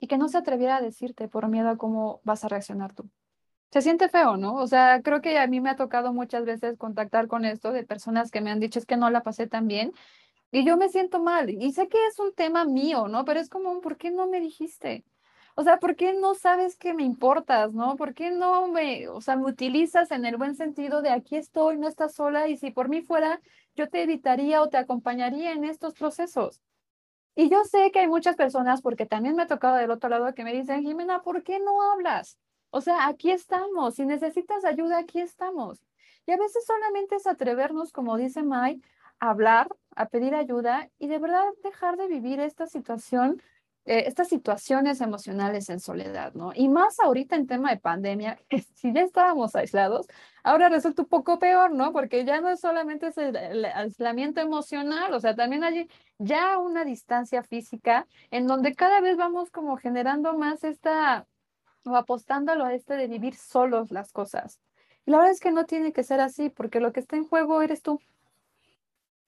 y 0.00 0.08
que 0.08 0.18
no 0.18 0.28
se 0.28 0.38
atreviera 0.38 0.76
a 0.76 0.82
decirte 0.82 1.28
por 1.28 1.48
miedo 1.48 1.68
a 1.68 1.76
cómo 1.76 2.20
vas 2.24 2.44
a 2.44 2.48
reaccionar 2.48 2.94
tú 2.94 3.08
se 3.74 3.82
siente 3.82 4.08
feo, 4.08 4.36
¿no? 4.36 4.54
O 4.54 4.68
sea, 4.68 5.02
creo 5.02 5.20
que 5.20 5.36
a 5.36 5.48
mí 5.48 5.60
me 5.60 5.68
ha 5.68 5.74
tocado 5.74 6.12
muchas 6.12 6.44
veces 6.44 6.78
contactar 6.78 7.26
con 7.26 7.44
esto 7.44 7.72
de 7.72 7.82
personas 7.82 8.30
que 8.30 8.40
me 8.40 8.52
han 8.52 8.60
dicho 8.60 8.78
es 8.78 8.86
que 8.86 8.96
no 8.96 9.10
la 9.10 9.24
pasé 9.24 9.48
tan 9.48 9.66
bien 9.66 9.92
y 10.52 10.64
yo 10.64 10.76
me 10.76 10.88
siento 10.90 11.20
mal. 11.20 11.50
Y 11.50 11.72
sé 11.72 11.88
que 11.88 11.98
es 12.06 12.20
un 12.20 12.32
tema 12.34 12.64
mío, 12.66 13.08
¿no? 13.08 13.24
Pero 13.24 13.40
es 13.40 13.48
como, 13.48 13.80
¿por 13.80 13.96
qué 13.96 14.12
no 14.12 14.28
me 14.28 14.40
dijiste? 14.40 15.04
O 15.56 15.64
sea, 15.64 15.80
¿por 15.80 15.96
qué 15.96 16.12
no 16.12 16.36
sabes 16.36 16.76
que 16.76 16.94
me 16.94 17.02
importas, 17.02 17.74
no? 17.74 17.96
¿Por 17.96 18.14
qué 18.14 18.30
no 18.30 18.68
me, 18.68 19.08
o 19.08 19.20
sea, 19.20 19.36
me 19.36 19.46
utilizas 19.46 20.12
en 20.12 20.24
el 20.24 20.36
buen 20.36 20.54
sentido 20.54 21.02
de 21.02 21.10
aquí 21.10 21.36
estoy, 21.36 21.76
no 21.76 21.88
estás 21.88 22.14
sola 22.14 22.48
y 22.48 22.56
si 22.56 22.70
por 22.70 22.88
mí 22.88 23.02
fuera, 23.02 23.40
yo 23.74 23.88
te 23.88 24.02
evitaría 24.02 24.62
o 24.62 24.68
te 24.68 24.76
acompañaría 24.76 25.52
en 25.52 25.64
estos 25.64 25.94
procesos? 25.94 26.62
Y 27.36 27.50
yo 27.50 27.64
sé 27.64 27.90
que 27.92 28.00
hay 28.00 28.08
muchas 28.08 28.36
personas, 28.36 28.82
porque 28.82 29.06
también 29.06 29.36
me 29.36 29.44
ha 29.44 29.48
tocado 29.48 29.76
del 29.76 29.90
otro 29.90 30.10
lado, 30.10 30.34
que 30.34 30.44
me 30.44 30.52
dicen, 30.52 30.82
Jimena, 30.82 31.22
¿por 31.22 31.42
qué 31.42 31.58
no 31.60 31.82
hablas? 31.92 32.38
O 32.74 32.80
sea, 32.80 33.06
aquí 33.06 33.30
estamos. 33.30 33.94
Si 33.94 34.04
necesitas 34.04 34.64
ayuda, 34.64 34.98
aquí 34.98 35.20
estamos. 35.20 35.80
Y 36.26 36.32
a 36.32 36.36
veces 36.36 36.64
solamente 36.66 37.14
es 37.14 37.26
atrevernos, 37.28 37.92
como 37.92 38.16
dice 38.16 38.42
Mai, 38.42 38.82
a 39.20 39.30
hablar, 39.30 39.68
a 39.94 40.06
pedir 40.06 40.34
ayuda 40.34 40.90
y 40.98 41.06
de 41.06 41.20
verdad 41.20 41.44
dejar 41.62 41.96
de 41.96 42.08
vivir 42.08 42.40
esta 42.40 42.66
situación 42.66 43.40
eh, 43.86 44.04
estas 44.06 44.28
situaciones 44.28 45.02
emocionales 45.02 45.68
en 45.68 45.78
soledad, 45.78 46.32
¿no? 46.32 46.52
Y 46.54 46.68
más 46.70 46.98
ahorita 47.00 47.36
en 47.36 47.46
tema 47.46 47.70
de 47.70 47.76
pandemia, 47.76 48.40
si 48.74 48.94
ya 48.94 49.02
estábamos 49.02 49.54
aislados, 49.54 50.06
ahora 50.42 50.70
resulta 50.70 51.02
un 51.02 51.08
poco 51.08 51.38
peor, 51.38 51.70
¿no? 51.70 51.92
Porque 51.92 52.24
ya 52.24 52.40
no 52.40 52.48
es 52.48 52.60
solamente 52.60 53.10
el 53.14 53.64
aislamiento 53.66 54.40
emocional, 54.40 55.12
o 55.12 55.20
sea, 55.20 55.34
también 55.36 55.64
hay 55.64 55.88
ya 56.18 56.58
una 56.58 56.84
distancia 56.84 57.42
física 57.42 58.06
en 58.30 58.46
donde 58.46 58.74
cada 58.74 59.02
vez 59.02 59.18
vamos 59.18 59.50
como 59.50 59.76
generando 59.76 60.32
más 60.32 60.64
esta, 60.64 61.26
o 61.86 61.96
apostándolo 61.96 62.64
a 62.64 62.74
este 62.74 62.94
de 62.96 63.08
vivir 63.08 63.34
solos 63.34 63.90
las 63.90 64.12
cosas. 64.12 64.60
Y 65.06 65.10
la 65.10 65.18
verdad 65.18 65.32
es 65.32 65.40
que 65.40 65.52
no 65.52 65.66
tiene 65.66 65.92
que 65.92 66.02
ser 66.04 66.20
así, 66.20 66.50
porque 66.50 66.80
lo 66.80 66.92
que 66.92 67.00
está 67.00 67.16
en 67.16 67.26
juego 67.26 67.62
eres 67.62 67.82
tú. 67.82 68.00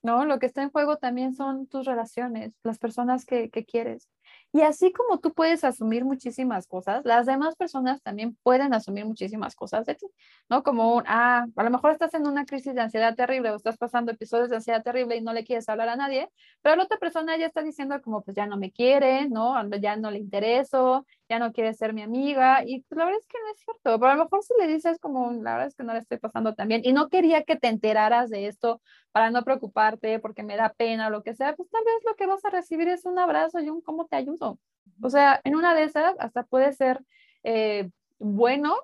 ¿no? 0.06 0.24
Lo 0.24 0.38
que 0.38 0.46
está 0.46 0.62
en 0.62 0.70
juego 0.70 0.96
también 0.96 1.34
son 1.34 1.66
tus 1.66 1.84
relaciones, 1.84 2.52
las 2.62 2.78
personas 2.78 3.26
que, 3.26 3.50
que 3.50 3.64
quieres. 3.64 4.08
Y 4.52 4.62
así 4.62 4.92
como 4.92 5.18
tú 5.18 5.32
puedes 5.34 5.64
asumir 5.64 6.04
muchísimas 6.04 6.66
cosas, 6.66 7.04
las 7.04 7.26
demás 7.26 7.56
personas 7.56 8.00
también 8.02 8.36
pueden 8.42 8.72
asumir 8.72 9.04
muchísimas 9.04 9.54
cosas 9.54 9.84
de 9.84 9.96
ti, 9.96 10.06
¿no? 10.48 10.62
Como 10.62 11.02
ah, 11.06 11.46
a 11.56 11.62
lo 11.62 11.70
mejor 11.70 11.90
estás 11.90 12.14
en 12.14 12.26
una 12.26 12.46
crisis 12.46 12.74
de 12.74 12.80
ansiedad 12.80 13.14
terrible 13.16 13.50
o 13.50 13.56
estás 13.56 13.76
pasando 13.76 14.12
episodios 14.12 14.48
de 14.48 14.56
ansiedad 14.56 14.82
terrible 14.82 15.16
y 15.16 15.20
no 15.22 15.32
le 15.32 15.44
quieres 15.44 15.68
hablar 15.68 15.88
a 15.88 15.96
nadie, 15.96 16.30
pero 16.62 16.76
la 16.76 16.84
otra 16.84 16.98
persona 16.98 17.36
ya 17.36 17.46
está 17.46 17.62
diciendo 17.62 18.00
como, 18.00 18.22
pues 18.22 18.36
ya 18.36 18.46
no 18.46 18.56
me 18.56 18.70
quiere, 18.70 19.28
¿no? 19.28 19.60
Ya 19.78 19.96
no 19.96 20.10
le 20.10 20.18
intereso, 20.18 21.04
ya 21.28 21.38
no 21.38 21.52
quiere 21.52 21.74
ser 21.74 21.92
mi 21.92 22.02
amiga 22.02 22.62
y 22.64 22.82
pues, 22.82 22.96
la 22.96 23.04
verdad 23.04 23.20
es 23.20 23.26
que 23.26 23.38
no 23.38 23.52
es 23.52 23.58
cierto, 23.58 24.00
pero 24.00 24.06
a 24.06 24.14
lo 24.14 24.24
mejor 24.24 24.42
si 24.42 24.54
le 24.58 24.66
dices 24.66 24.98
como, 24.98 25.32
la 25.32 25.52
verdad 25.52 25.66
es 25.68 25.74
que 25.74 25.84
no 25.84 25.92
le 25.92 25.98
estoy 25.98 26.18
pasando 26.18 26.54
tan 26.54 26.68
bien 26.68 26.82
y 26.84 26.92
no 26.92 27.08
quería 27.08 27.42
que 27.44 27.56
te 27.56 27.68
enteraras 27.68 28.30
de 28.30 28.46
esto 28.46 28.80
para 29.12 29.30
no 29.30 29.42
preocuparte 29.42 30.18
porque 30.20 30.42
me 30.42 30.56
da 30.56 30.72
pena 30.72 31.08
o 31.08 31.10
lo 31.10 31.22
que 31.22 31.34
sea, 31.34 31.54
pues 31.54 31.68
tal 31.70 31.84
vez 31.84 31.94
lo 32.04 32.14
que 32.14 32.26
vas 32.26 32.44
a 32.44 32.50
recibir 32.50 32.88
es 32.88 33.04
un 33.04 33.18
abrazo 33.18 33.60
y 33.60 33.70
un 33.70 33.80
cómo 33.80 34.06
te 34.06 34.16
ayudo. 34.16 34.58
O 35.02 35.10
sea, 35.10 35.40
en 35.44 35.56
una 35.56 35.74
de 35.74 35.84
esas 35.84 36.14
hasta 36.18 36.44
puede 36.44 36.72
ser 36.72 37.00
eh, 37.42 37.90
bueno 38.18 38.76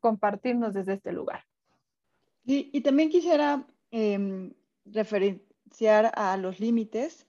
compartirnos 0.00 0.74
desde 0.74 0.94
este 0.94 1.12
lugar. 1.12 1.44
Y, 2.44 2.70
y 2.72 2.80
también 2.80 3.10
quisiera 3.10 3.66
eh, 3.90 4.52
referenciar 4.84 6.12
a 6.14 6.36
los 6.36 6.60
límites. 6.60 7.26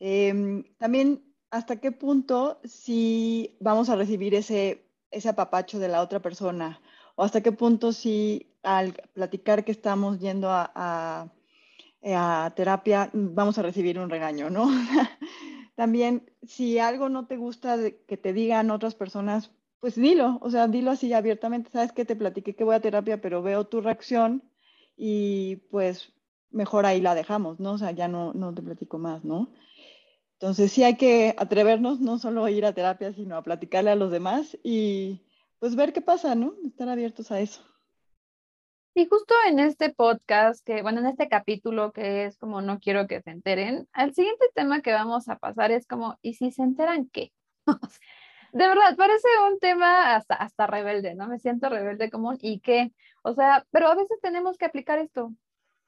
Eh, 0.00 0.64
también 0.78 1.27
hasta 1.50 1.80
qué 1.80 1.92
punto 1.92 2.60
si 2.64 3.56
vamos 3.60 3.88
a 3.88 3.96
recibir 3.96 4.34
ese, 4.34 4.84
ese 5.10 5.28
apapacho 5.28 5.78
de 5.78 5.88
la 5.88 6.02
otra 6.02 6.20
persona 6.20 6.80
o 7.16 7.24
hasta 7.24 7.42
qué 7.42 7.52
punto 7.52 7.92
si 7.92 8.46
al 8.62 8.94
platicar 9.14 9.64
que 9.64 9.72
estamos 9.72 10.18
yendo 10.18 10.50
a, 10.50 10.70
a, 10.74 12.44
a 12.44 12.54
terapia 12.54 13.10
vamos 13.12 13.58
a 13.58 13.62
recibir 13.62 13.98
un 13.98 14.10
regaño, 14.10 14.50
¿no? 14.50 14.68
También 15.74 16.30
si 16.42 16.78
algo 16.78 17.08
no 17.08 17.26
te 17.26 17.36
gusta 17.36 17.76
que 18.06 18.16
te 18.16 18.32
digan 18.32 18.70
otras 18.70 18.94
personas, 18.94 19.52
pues 19.80 19.94
dilo, 19.94 20.38
o 20.42 20.50
sea, 20.50 20.66
dilo 20.66 20.90
así 20.90 21.12
abiertamente, 21.12 21.70
sabes 21.70 21.92
que 21.92 22.04
te 22.04 22.16
platiqué 22.16 22.54
que 22.54 22.64
voy 22.64 22.74
a 22.74 22.80
terapia, 22.80 23.20
pero 23.20 23.42
veo 23.42 23.66
tu 23.66 23.80
reacción 23.80 24.42
y 24.96 25.56
pues 25.70 26.12
mejor 26.50 26.84
ahí 26.86 27.00
la 27.00 27.14
dejamos, 27.14 27.60
¿no? 27.60 27.72
O 27.72 27.78
sea, 27.78 27.92
ya 27.92 28.08
no, 28.08 28.32
no 28.32 28.52
te 28.54 28.62
platico 28.62 28.98
más, 28.98 29.24
¿no? 29.24 29.52
Entonces 30.40 30.70
sí 30.70 30.84
hay 30.84 30.96
que 30.96 31.34
atrevernos, 31.36 31.98
no 31.98 32.16
solo 32.18 32.44
a 32.44 32.50
ir 32.52 32.64
a 32.64 32.72
terapia, 32.72 33.12
sino 33.12 33.36
a 33.36 33.42
platicarle 33.42 33.90
a 33.90 33.96
los 33.96 34.12
demás 34.12 34.56
y 34.62 35.26
pues 35.58 35.74
ver 35.74 35.92
qué 35.92 36.00
pasa, 36.00 36.36
¿no? 36.36 36.54
Estar 36.64 36.88
abiertos 36.88 37.32
a 37.32 37.40
eso. 37.40 37.60
Y 38.94 39.06
justo 39.06 39.34
en 39.48 39.58
este 39.58 39.92
podcast, 39.92 40.64
que 40.64 40.82
bueno, 40.82 41.00
en 41.00 41.06
este 41.06 41.28
capítulo 41.28 41.90
que 41.90 42.26
es 42.26 42.38
como 42.38 42.60
no 42.60 42.78
quiero 42.78 43.08
que 43.08 43.20
se 43.20 43.30
enteren, 43.30 43.88
el 43.96 44.14
siguiente 44.14 44.46
tema 44.54 44.80
que 44.80 44.92
vamos 44.92 45.28
a 45.28 45.38
pasar 45.38 45.72
es 45.72 45.88
como, 45.88 46.16
¿y 46.22 46.34
si 46.34 46.52
se 46.52 46.62
enteran 46.62 47.08
qué? 47.08 47.32
De 48.52 48.68
verdad, 48.68 48.96
parece 48.96 49.26
un 49.50 49.58
tema 49.58 50.14
hasta, 50.14 50.36
hasta 50.36 50.68
rebelde, 50.68 51.16
¿no? 51.16 51.26
Me 51.26 51.40
siento 51.40 51.68
rebelde 51.68 52.10
como 52.10 52.34
¿y 52.40 52.60
qué? 52.60 52.92
O 53.22 53.34
sea, 53.34 53.66
pero 53.72 53.88
a 53.88 53.96
veces 53.96 54.20
tenemos 54.22 54.56
que 54.56 54.66
aplicar 54.66 55.00
esto. 55.00 55.34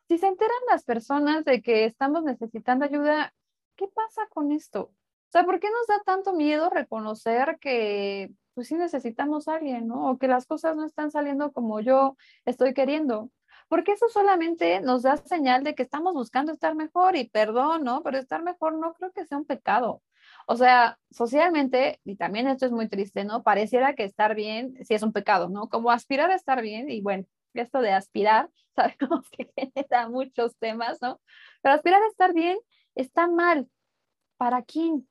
Si 0.08 0.18
se 0.18 0.26
enteran 0.26 0.58
las 0.68 0.82
personas 0.84 1.44
de 1.44 1.62
que 1.62 1.84
estamos 1.84 2.24
necesitando 2.24 2.84
ayuda, 2.84 3.32
¿qué 3.80 3.88
pasa 3.88 4.26
con 4.28 4.52
esto? 4.52 4.82
O 4.82 5.32
sea, 5.32 5.44
¿por 5.44 5.58
qué 5.58 5.68
nos 5.70 5.86
da 5.86 6.02
tanto 6.04 6.34
miedo 6.34 6.68
reconocer 6.68 7.58
que 7.60 8.30
pues 8.52 8.68
sí 8.68 8.74
necesitamos 8.74 9.48
a 9.48 9.54
alguien, 9.54 9.86
¿no? 9.86 10.10
O 10.10 10.18
que 10.18 10.28
las 10.28 10.44
cosas 10.46 10.76
no 10.76 10.84
están 10.84 11.10
saliendo 11.10 11.50
como 11.52 11.80
yo 11.80 12.16
estoy 12.44 12.74
queriendo. 12.74 13.30
Porque 13.68 13.92
eso 13.92 14.08
solamente 14.10 14.80
nos 14.80 15.02
da 15.02 15.16
señal 15.16 15.64
de 15.64 15.74
que 15.74 15.82
estamos 15.84 16.12
buscando 16.12 16.52
estar 16.52 16.74
mejor 16.74 17.16
y 17.16 17.28
perdón, 17.30 17.84
¿no? 17.84 18.02
Pero 18.02 18.18
estar 18.18 18.42
mejor 18.42 18.74
no 18.74 18.92
creo 18.94 19.12
que 19.12 19.24
sea 19.24 19.38
un 19.38 19.46
pecado. 19.46 20.02
O 20.46 20.56
sea, 20.56 20.98
socialmente, 21.10 22.00
y 22.04 22.16
también 22.16 22.48
esto 22.48 22.66
es 22.66 22.72
muy 22.72 22.88
triste, 22.88 23.24
¿no? 23.24 23.42
Pareciera 23.42 23.94
que 23.94 24.04
estar 24.04 24.34
bien 24.34 24.74
sí 24.84 24.94
es 24.94 25.02
un 25.02 25.12
pecado, 25.12 25.48
¿no? 25.48 25.68
Como 25.70 25.90
aspirar 25.90 26.30
a 26.30 26.34
estar 26.34 26.60
bien, 26.60 26.90
y 26.90 27.00
bueno, 27.00 27.24
esto 27.54 27.80
de 27.80 27.92
aspirar, 27.92 28.50
sabemos 28.76 29.28
que 29.30 29.50
genera 29.56 30.08
muchos 30.08 30.56
temas, 30.58 31.00
¿no? 31.00 31.20
Pero 31.62 31.74
aspirar 31.74 32.02
a 32.02 32.08
estar 32.08 32.34
bien 32.34 32.58
está 32.94 33.28
mal. 33.28 33.68
¿Para 34.36 34.62
quién? 34.62 35.08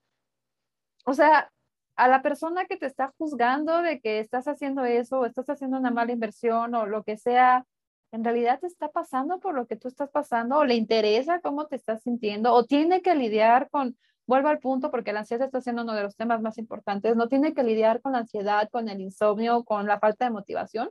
O 1.05 1.13
sea, 1.13 1.51
a 1.95 2.07
la 2.07 2.21
persona 2.21 2.65
que 2.65 2.77
te 2.77 2.85
está 2.85 3.13
juzgando 3.17 3.81
de 3.81 3.99
que 3.99 4.19
estás 4.19 4.47
haciendo 4.47 4.85
eso 4.85 5.19
o 5.19 5.25
estás 5.25 5.49
haciendo 5.49 5.77
una 5.77 5.91
mala 5.91 6.13
inversión 6.13 6.73
o 6.75 6.85
lo 6.85 7.03
que 7.03 7.17
sea, 7.17 7.65
en 8.11 8.23
realidad 8.23 8.59
te 8.59 8.67
está 8.67 8.89
pasando 8.89 9.39
por 9.39 9.53
lo 9.53 9.67
que 9.67 9.75
tú 9.75 9.87
estás 9.87 10.09
pasando 10.09 10.57
o 10.57 10.65
le 10.65 10.75
interesa 10.75 11.41
cómo 11.41 11.67
te 11.67 11.75
estás 11.75 12.01
sintiendo 12.01 12.53
o 12.53 12.63
tiene 12.63 13.01
que 13.01 13.15
lidiar 13.15 13.69
con, 13.69 13.97
vuelvo 14.27 14.47
al 14.47 14.59
punto 14.59 14.91
porque 14.91 15.13
la 15.13 15.19
ansiedad 15.19 15.47
está 15.47 15.61
siendo 15.61 15.83
uno 15.83 15.93
de 15.93 16.03
los 16.03 16.15
temas 16.15 16.41
más 16.41 16.57
importantes, 16.57 17.15
no 17.15 17.27
tiene 17.27 17.53
que 17.53 17.63
lidiar 17.63 18.01
con 18.01 18.13
la 18.13 18.19
ansiedad, 18.19 18.69
con 18.71 18.87
el 18.89 19.01
insomnio, 19.01 19.63
con 19.63 19.85
la 19.85 19.99
falta 19.99 20.25
de 20.25 20.31
motivación. 20.31 20.89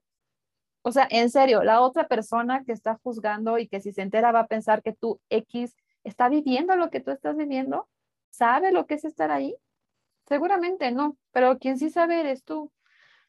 O 0.82 0.92
sea, 0.92 1.06
en 1.10 1.30
serio, 1.30 1.64
la 1.64 1.80
otra 1.80 2.06
persona 2.08 2.64
que 2.64 2.72
está 2.72 2.98
juzgando 3.02 3.58
y 3.58 3.68
que 3.68 3.80
si 3.80 3.92
se 3.92 4.02
entera 4.02 4.32
va 4.32 4.40
a 4.40 4.46
pensar 4.46 4.82
que 4.82 4.92
tú 4.92 5.20
X 5.30 5.74
está 6.08 6.28
viviendo 6.28 6.76
lo 6.76 6.90
que 6.90 7.00
tú 7.00 7.10
estás 7.10 7.36
viviendo, 7.36 7.88
sabe 8.30 8.72
lo 8.72 8.86
que 8.86 8.94
es 8.94 9.04
estar 9.04 9.30
ahí. 9.30 9.56
Seguramente 10.26 10.90
no, 10.92 11.16
pero 11.32 11.58
quien 11.58 11.78
sí 11.78 11.90
sabe 11.90 12.20
eres 12.20 12.44
tú, 12.44 12.72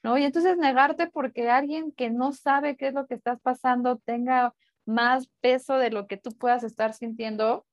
¿no? 0.04 0.18
Y 0.18 0.24
entonces 0.24 0.58
negarte 0.58 1.08
porque 1.08 1.50
alguien 1.50 1.92
que 1.92 2.10
no 2.10 2.34
sabe 2.34 2.76
qué 2.76 2.88
es 2.88 2.94
lo 2.94 3.08
que 3.08 3.16
estás 3.16 3.40
pasando 3.42 3.98
tenga 3.98 4.54
más 4.86 5.30
peso 5.40 5.78
de 5.78 5.92
lo 5.92 6.08
que 6.08 6.18
tú 6.18 6.32
puedas 6.32 6.64
estar 6.64 6.94
sintiendo, 6.94 7.66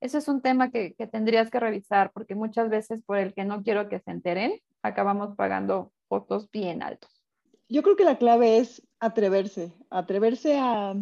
ese 0.00 0.18
es 0.18 0.28
un 0.28 0.42
tema 0.42 0.70
que, 0.70 0.94
que 0.94 1.06
tendrías 1.06 1.50
que 1.50 1.58
revisar 1.58 2.12
porque 2.12 2.34
muchas 2.34 2.68
veces 2.68 3.02
por 3.04 3.18
el 3.18 3.32
que 3.34 3.44
no 3.44 3.62
quiero 3.62 3.88
que 3.88 4.00
se 4.00 4.10
enteren, 4.10 4.60
acabamos 4.82 5.34
pagando 5.34 5.92
fotos 6.08 6.50
bien 6.50 6.82
altos. 6.82 7.24
Yo 7.68 7.82
creo 7.82 7.96
que 7.96 8.04
la 8.04 8.18
clave 8.18 8.58
es 8.58 8.86
atreverse, 9.00 9.72
atreverse 9.90 10.58
a, 10.58 10.94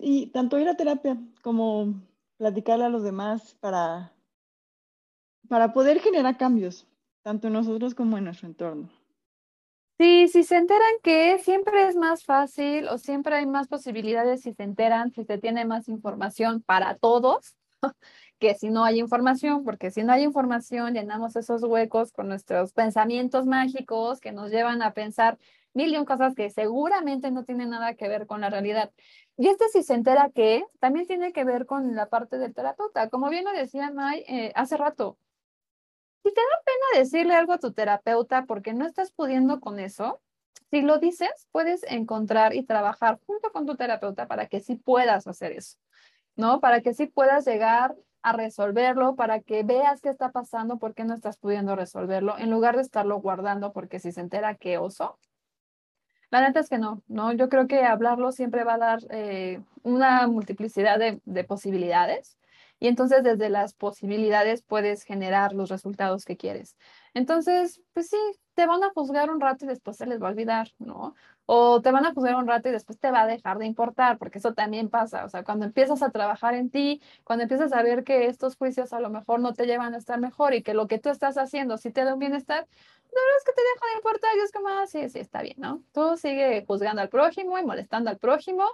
y 0.00 0.26
tanto 0.28 0.58
ir 0.58 0.68
a 0.68 0.76
terapia 0.76 1.18
como 1.42 1.94
platicarle 2.36 2.84
a 2.84 2.88
los 2.88 3.02
demás 3.02 3.54
para, 3.60 4.12
para 5.48 5.72
poder 5.72 6.00
generar 6.00 6.36
cambios, 6.36 6.86
tanto 7.22 7.48
en 7.48 7.54
nosotros 7.54 7.94
como 7.94 8.18
en 8.18 8.24
nuestro 8.24 8.48
entorno. 8.48 8.90
Sí, 9.96 10.26
si 10.26 10.42
se 10.42 10.56
enteran 10.56 10.90
que 11.04 11.38
siempre 11.38 11.86
es 11.86 11.94
más 11.94 12.24
fácil 12.24 12.88
o 12.88 12.98
siempre 12.98 13.36
hay 13.36 13.46
más 13.46 13.68
posibilidades 13.68 14.42
si 14.42 14.52
se 14.52 14.64
enteran, 14.64 15.12
si 15.12 15.24
se 15.24 15.38
tiene 15.38 15.64
más 15.64 15.88
información 15.88 16.62
para 16.62 16.96
todos, 16.96 17.54
que 18.40 18.54
si 18.54 18.70
no 18.70 18.84
hay 18.84 18.98
información, 18.98 19.64
porque 19.64 19.92
si 19.92 20.02
no 20.02 20.12
hay 20.12 20.24
información 20.24 20.94
llenamos 20.94 21.36
esos 21.36 21.62
huecos 21.62 22.10
con 22.10 22.26
nuestros 22.26 22.72
pensamientos 22.72 23.46
mágicos 23.46 24.20
que 24.20 24.32
nos 24.32 24.50
llevan 24.50 24.82
a 24.82 24.94
pensar 24.94 25.38
mil 25.74 25.94
y 25.94 26.04
cosas 26.04 26.34
que 26.34 26.50
seguramente 26.50 27.30
no 27.30 27.44
tienen 27.44 27.70
nada 27.70 27.94
que 27.94 28.08
ver 28.08 28.26
con 28.26 28.40
la 28.40 28.50
realidad. 28.50 28.90
Y 29.36 29.48
este 29.48 29.68
si 29.68 29.82
se 29.82 29.94
entera 29.94 30.30
que 30.30 30.64
también 30.80 31.06
tiene 31.06 31.32
que 31.32 31.44
ver 31.44 31.66
con 31.66 31.94
la 31.94 32.08
parte 32.08 32.38
del 32.38 32.54
terapeuta. 32.54 33.10
Como 33.10 33.28
bien 33.28 33.44
lo 33.44 33.52
decía 33.52 33.90
May 33.90 34.24
eh, 34.28 34.52
hace 34.54 34.76
rato, 34.76 35.18
si 36.22 36.32
te 36.32 36.40
da 36.40 36.62
pena 36.64 37.00
decirle 37.02 37.34
algo 37.34 37.52
a 37.52 37.58
tu 37.58 37.72
terapeuta 37.72 38.46
porque 38.46 38.72
no 38.72 38.86
estás 38.86 39.10
pudiendo 39.10 39.60
con 39.60 39.78
eso, 39.78 40.22
si 40.70 40.80
lo 40.80 40.98
dices, 40.98 41.30
puedes 41.52 41.82
encontrar 41.84 42.54
y 42.54 42.62
trabajar 42.64 43.20
junto 43.26 43.52
con 43.52 43.66
tu 43.66 43.76
terapeuta 43.76 44.26
para 44.26 44.46
que 44.46 44.60
sí 44.60 44.76
puedas 44.76 45.26
hacer 45.26 45.52
eso, 45.52 45.76
¿no? 46.36 46.60
Para 46.60 46.80
que 46.80 46.94
sí 46.94 47.06
puedas 47.06 47.44
llegar 47.44 47.94
a 48.22 48.32
resolverlo, 48.32 49.16
para 49.16 49.40
que 49.40 49.62
veas 49.64 50.00
qué 50.00 50.08
está 50.08 50.32
pasando, 50.32 50.78
por 50.78 50.94
qué 50.94 51.04
no 51.04 51.14
estás 51.14 51.36
pudiendo 51.36 51.76
resolverlo, 51.76 52.38
en 52.38 52.50
lugar 52.50 52.76
de 52.76 52.82
estarlo 52.82 53.20
guardando 53.20 53.72
porque 53.72 53.98
si 53.98 54.12
se 54.12 54.22
entera 54.22 54.54
qué 54.54 54.78
oso, 54.78 55.18
la 56.34 56.40
neta 56.40 56.58
es 56.58 56.68
que 56.68 56.78
no, 56.78 57.00
¿no? 57.06 57.32
Yo 57.32 57.48
creo 57.48 57.68
que 57.68 57.84
hablarlo 57.84 58.32
siempre 58.32 58.64
va 58.64 58.74
a 58.74 58.78
dar 58.78 58.98
eh, 59.10 59.62
una 59.84 60.26
multiplicidad 60.26 60.98
de, 60.98 61.20
de, 61.24 61.44
posibilidades 61.44 62.36
y 62.80 62.88
entonces 62.88 63.22
desde 63.22 63.50
las 63.50 63.72
posibilidades 63.72 64.62
puedes 64.62 65.04
generar 65.04 65.52
los 65.52 65.70
resultados 65.70 66.24
que 66.24 66.36
quieres. 66.36 66.76
Entonces, 67.14 67.80
pues 67.92 68.08
sí, 68.08 68.16
te 68.54 68.66
van 68.66 68.82
a 68.82 68.90
juzgar 68.90 69.30
un 69.30 69.40
rato 69.40 69.64
y 69.64 69.68
después 69.68 69.96
se 69.96 70.06
les 70.06 70.20
va 70.20 70.26
a 70.26 70.30
olvidar, 70.30 70.68
¿no? 70.80 71.14
O 71.46 71.80
te 71.82 71.92
van 71.92 72.04
a 72.04 72.12
juzgar 72.12 72.34
un 72.36 72.48
rato 72.48 72.68
y 72.68 72.72
después 72.72 72.98
te 72.98 73.10
va 73.12 73.22
a 73.22 73.26
dejar 73.26 73.58
de 73.58 73.66
importar, 73.66 74.18
porque 74.18 74.38
eso 74.38 74.54
también 74.54 74.88
pasa. 74.88 75.24
O 75.24 75.28
sea, 75.28 75.44
cuando 75.44 75.66
empiezas 75.66 76.02
a 76.02 76.10
trabajar 76.10 76.54
en 76.54 76.70
ti, 76.70 77.00
cuando 77.22 77.44
empiezas 77.44 77.72
a 77.72 77.82
ver 77.82 78.02
que 78.02 78.26
estos 78.26 78.56
juicios 78.56 78.92
a 78.92 79.00
lo 79.00 79.10
mejor 79.10 79.40
no 79.40 79.54
te 79.54 79.66
llevan 79.66 79.94
a 79.94 79.98
estar 79.98 80.18
mejor 80.18 80.54
y 80.54 80.62
que 80.62 80.74
lo 80.74 80.88
que 80.88 80.98
tú 80.98 81.10
estás 81.10 81.38
haciendo 81.38 81.78
sí 81.78 81.90
te 81.92 82.04
da 82.04 82.14
un 82.14 82.20
bienestar, 82.20 82.66
verdad 83.20 83.38
es 83.38 83.44
que 83.44 83.52
te 83.52 83.62
deja 83.62 83.86
de 83.86 83.96
importar 83.96 84.36
y 84.36 84.40
es 84.40 84.52
como, 84.52 84.68
ah, 84.68 84.86
sí, 84.86 85.08
sí, 85.08 85.18
está 85.18 85.42
bien, 85.42 85.56
¿no? 85.58 85.82
Tú 85.92 86.16
sigue 86.16 86.64
juzgando 86.66 87.02
al 87.02 87.08
prójimo 87.08 87.58
y 87.58 87.64
molestando 87.64 88.10
al 88.10 88.18
prójimo. 88.18 88.64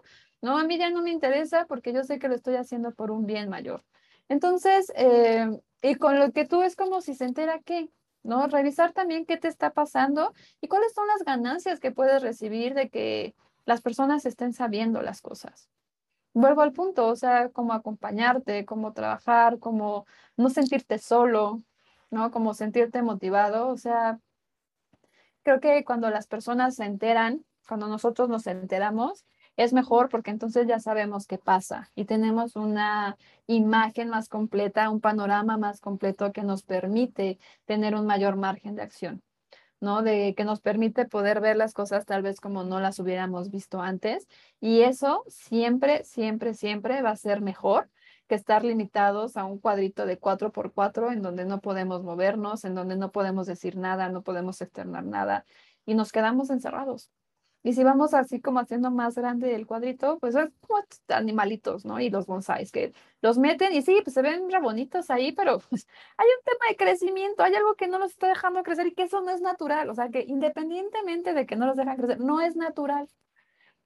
No, 0.43 0.59
a 0.59 0.65
mí 0.65 0.79
ya 0.79 0.91
no 0.91 1.03
me 1.03 1.11
interesa 1.11 1.67
porque 1.67 1.93
yo 1.93 2.05
sé 2.05 2.19
que 2.19 2.29
lo 2.29 2.35
estoy 2.35 2.57
haciendo 2.57 2.93
por 2.93 3.11
un 3.11 3.27
bien 3.27 3.49
mayor. 3.49 3.85
Entonces, 4.29 4.93
eh, 4.97 5.61
y 5.83 5.95
con 5.97 6.19
lo 6.19 6.33
que 6.33 6.47
tú 6.47 6.63
es 6.63 6.77
como 6.77 7.01
si 7.01 7.15
se 7.15 7.25
entera 7.25 7.61
que, 7.61 7.91
¿no? 8.23 8.47
Revisar 8.47 8.93
también 8.93 9.27
qué 9.27 9.37
te 9.37 9.49
está 9.49 9.73
pasando 9.73 10.33
y 10.61 10.69
cuáles 10.69 10.93
son 10.93 11.07
las 11.09 11.25
ganancias 11.25 11.81
que 11.81 11.91
puedes 11.91 12.23
recibir 12.23 12.75
de 12.75 12.91
que 12.91 13.35
las 13.65 13.81
personas 13.83 14.27
estén 14.27 14.53
sabiendo 14.53 15.03
las 15.03 15.21
cosas. 15.21 15.69
Vuelvo 16.33 16.63
al 16.63 16.73
punto, 16.73 17.09
o 17.09 17.17
sea, 17.17 17.49
cómo 17.51 17.73
acompañarte, 17.73 18.65
cómo 18.65 18.93
trabajar, 18.93 19.59
cómo 19.59 20.07
no 20.37 20.49
sentirte 20.49 20.99
solo, 20.99 21.63
¿no? 22.11 22.31
Como 22.31 22.55
sentirte 22.55 23.03
motivado, 23.03 23.69
o 23.69 23.77
sea, 23.77 24.21
creo 25.43 25.61
que 25.61 25.85
cuando 25.85 26.11
las 26.11 26.27
personas 26.27 26.77
se 26.77 26.85
enteran, 26.85 27.45
cuando 27.67 27.89
nosotros 27.89 28.29
nos 28.29 28.47
enteramos, 28.47 29.25
es 29.57 29.73
mejor 29.73 30.09
porque 30.09 30.31
entonces 30.31 30.67
ya 30.67 30.79
sabemos 30.81 31.27
qué 31.27 31.39
pasa 31.39 31.91
y 31.95 32.05
tenemos 32.05 32.57
una 32.57 33.17
imagen 33.47 34.09
más 34.09 34.29
completa, 34.29 34.91
un 34.91 35.01
panorama 35.01 35.59
más 35.59 35.81
completo 35.81 36.33
que 36.33 36.43
nos 36.43 36.63
permite 36.63 37.39
tener 37.67 37.95
un 37.95 38.07
mayor 38.07 38.37
margen 38.37 38.75
de 38.75 38.83
acción, 38.83 39.23
¿no? 39.81 40.03
De 40.03 40.35
que 40.35 40.45
nos 40.45 40.61
permite 40.61 41.05
poder 41.05 41.41
ver 41.41 41.57
las 41.57 41.75
cosas 41.75 42.07
tal 42.07 42.23
vez 42.23 42.41
como 42.41 42.65
no 42.65 42.81
las 42.81 42.99
hubiéramos 42.99 43.51
visto 43.51 43.81
antes 43.83 44.29
y 44.61 44.83
eso 44.83 45.25
siempre, 45.29 46.05
siempre, 46.05 46.55
siempre 46.55 47.03
va 47.03 47.11
a 47.11 47.17
ser 47.17 47.41
mejor 47.41 47.91
que 48.31 48.37
estar 48.37 48.65
limitados 48.65 49.37
a 49.37 49.45
un 49.45 49.59
cuadrito 49.59 50.07
de 50.07 50.17
4 50.17 50.53
por 50.53 50.73
4 50.73 51.11
en 51.11 51.21
donde 51.21 51.45
no 51.45 51.61
podemos 51.61 52.05
movernos, 52.05 52.65
en 52.65 52.77
donde 52.77 52.97
no 52.97 53.11
podemos 53.11 53.49
decir 53.49 53.77
nada, 53.77 54.09
no 54.09 54.23
podemos 54.23 54.61
externar 54.61 55.05
nada 55.05 55.45
y 55.85 55.95
nos 55.95 56.13
quedamos 56.13 56.49
encerrados. 56.51 57.11
Y 57.65 57.73
si 57.73 57.83
vamos 57.83 58.15
así 58.15 58.41
como 58.41 58.61
haciendo 58.61 58.93
más 58.93 59.17
grande 59.17 59.57
el 59.57 59.67
cuadrito, 59.67 60.19
pues 60.21 60.37
es 60.37 60.49
como 60.61 60.81
animalitos, 61.09 61.85
¿no? 61.85 61.99
Y 61.99 62.09
los 62.09 62.27
bonsáis 62.27 62.71
que 62.71 62.95
los 63.21 63.37
meten 63.37 63.75
y 63.75 63.83
sí, 63.83 63.99
pues 64.05 64.15
se 64.15 64.23
ven 64.23 64.49
re 64.49 64.61
bonitos 64.61 65.11
ahí, 65.11 65.33
pero 65.33 65.59
pues, 65.69 65.89
hay 66.17 66.27
un 66.27 66.45
tema 66.45 66.67
de 66.69 66.77
crecimiento, 66.77 67.43
hay 67.43 67.55
algo 67.55 67.75
que 67.75 67.89
no 67.89 67.99
los 67.99 68.13
está 68.13 68.29
dejando 68.29 68.63
crecer 68.63 68.87
y 68.87 68.95
que 68.95 69.03
eso 69.03 69.21
no 69.23 69.31
es 69.33 69.41
natural. 69.41 69.91
O 69.91 69.95
sea, 69.95 70.09
que 70.09 70.21
independientemente 70.23 71.35
de 71.35 71.47
que 71.47 71.57
no 71.57 71.67
los 71.67 71.77
dejan 71.77 71.97
crecer, 71.97 72.21
no 72.21 72.41
es 72.41 72.55
natural. 72.55 73.09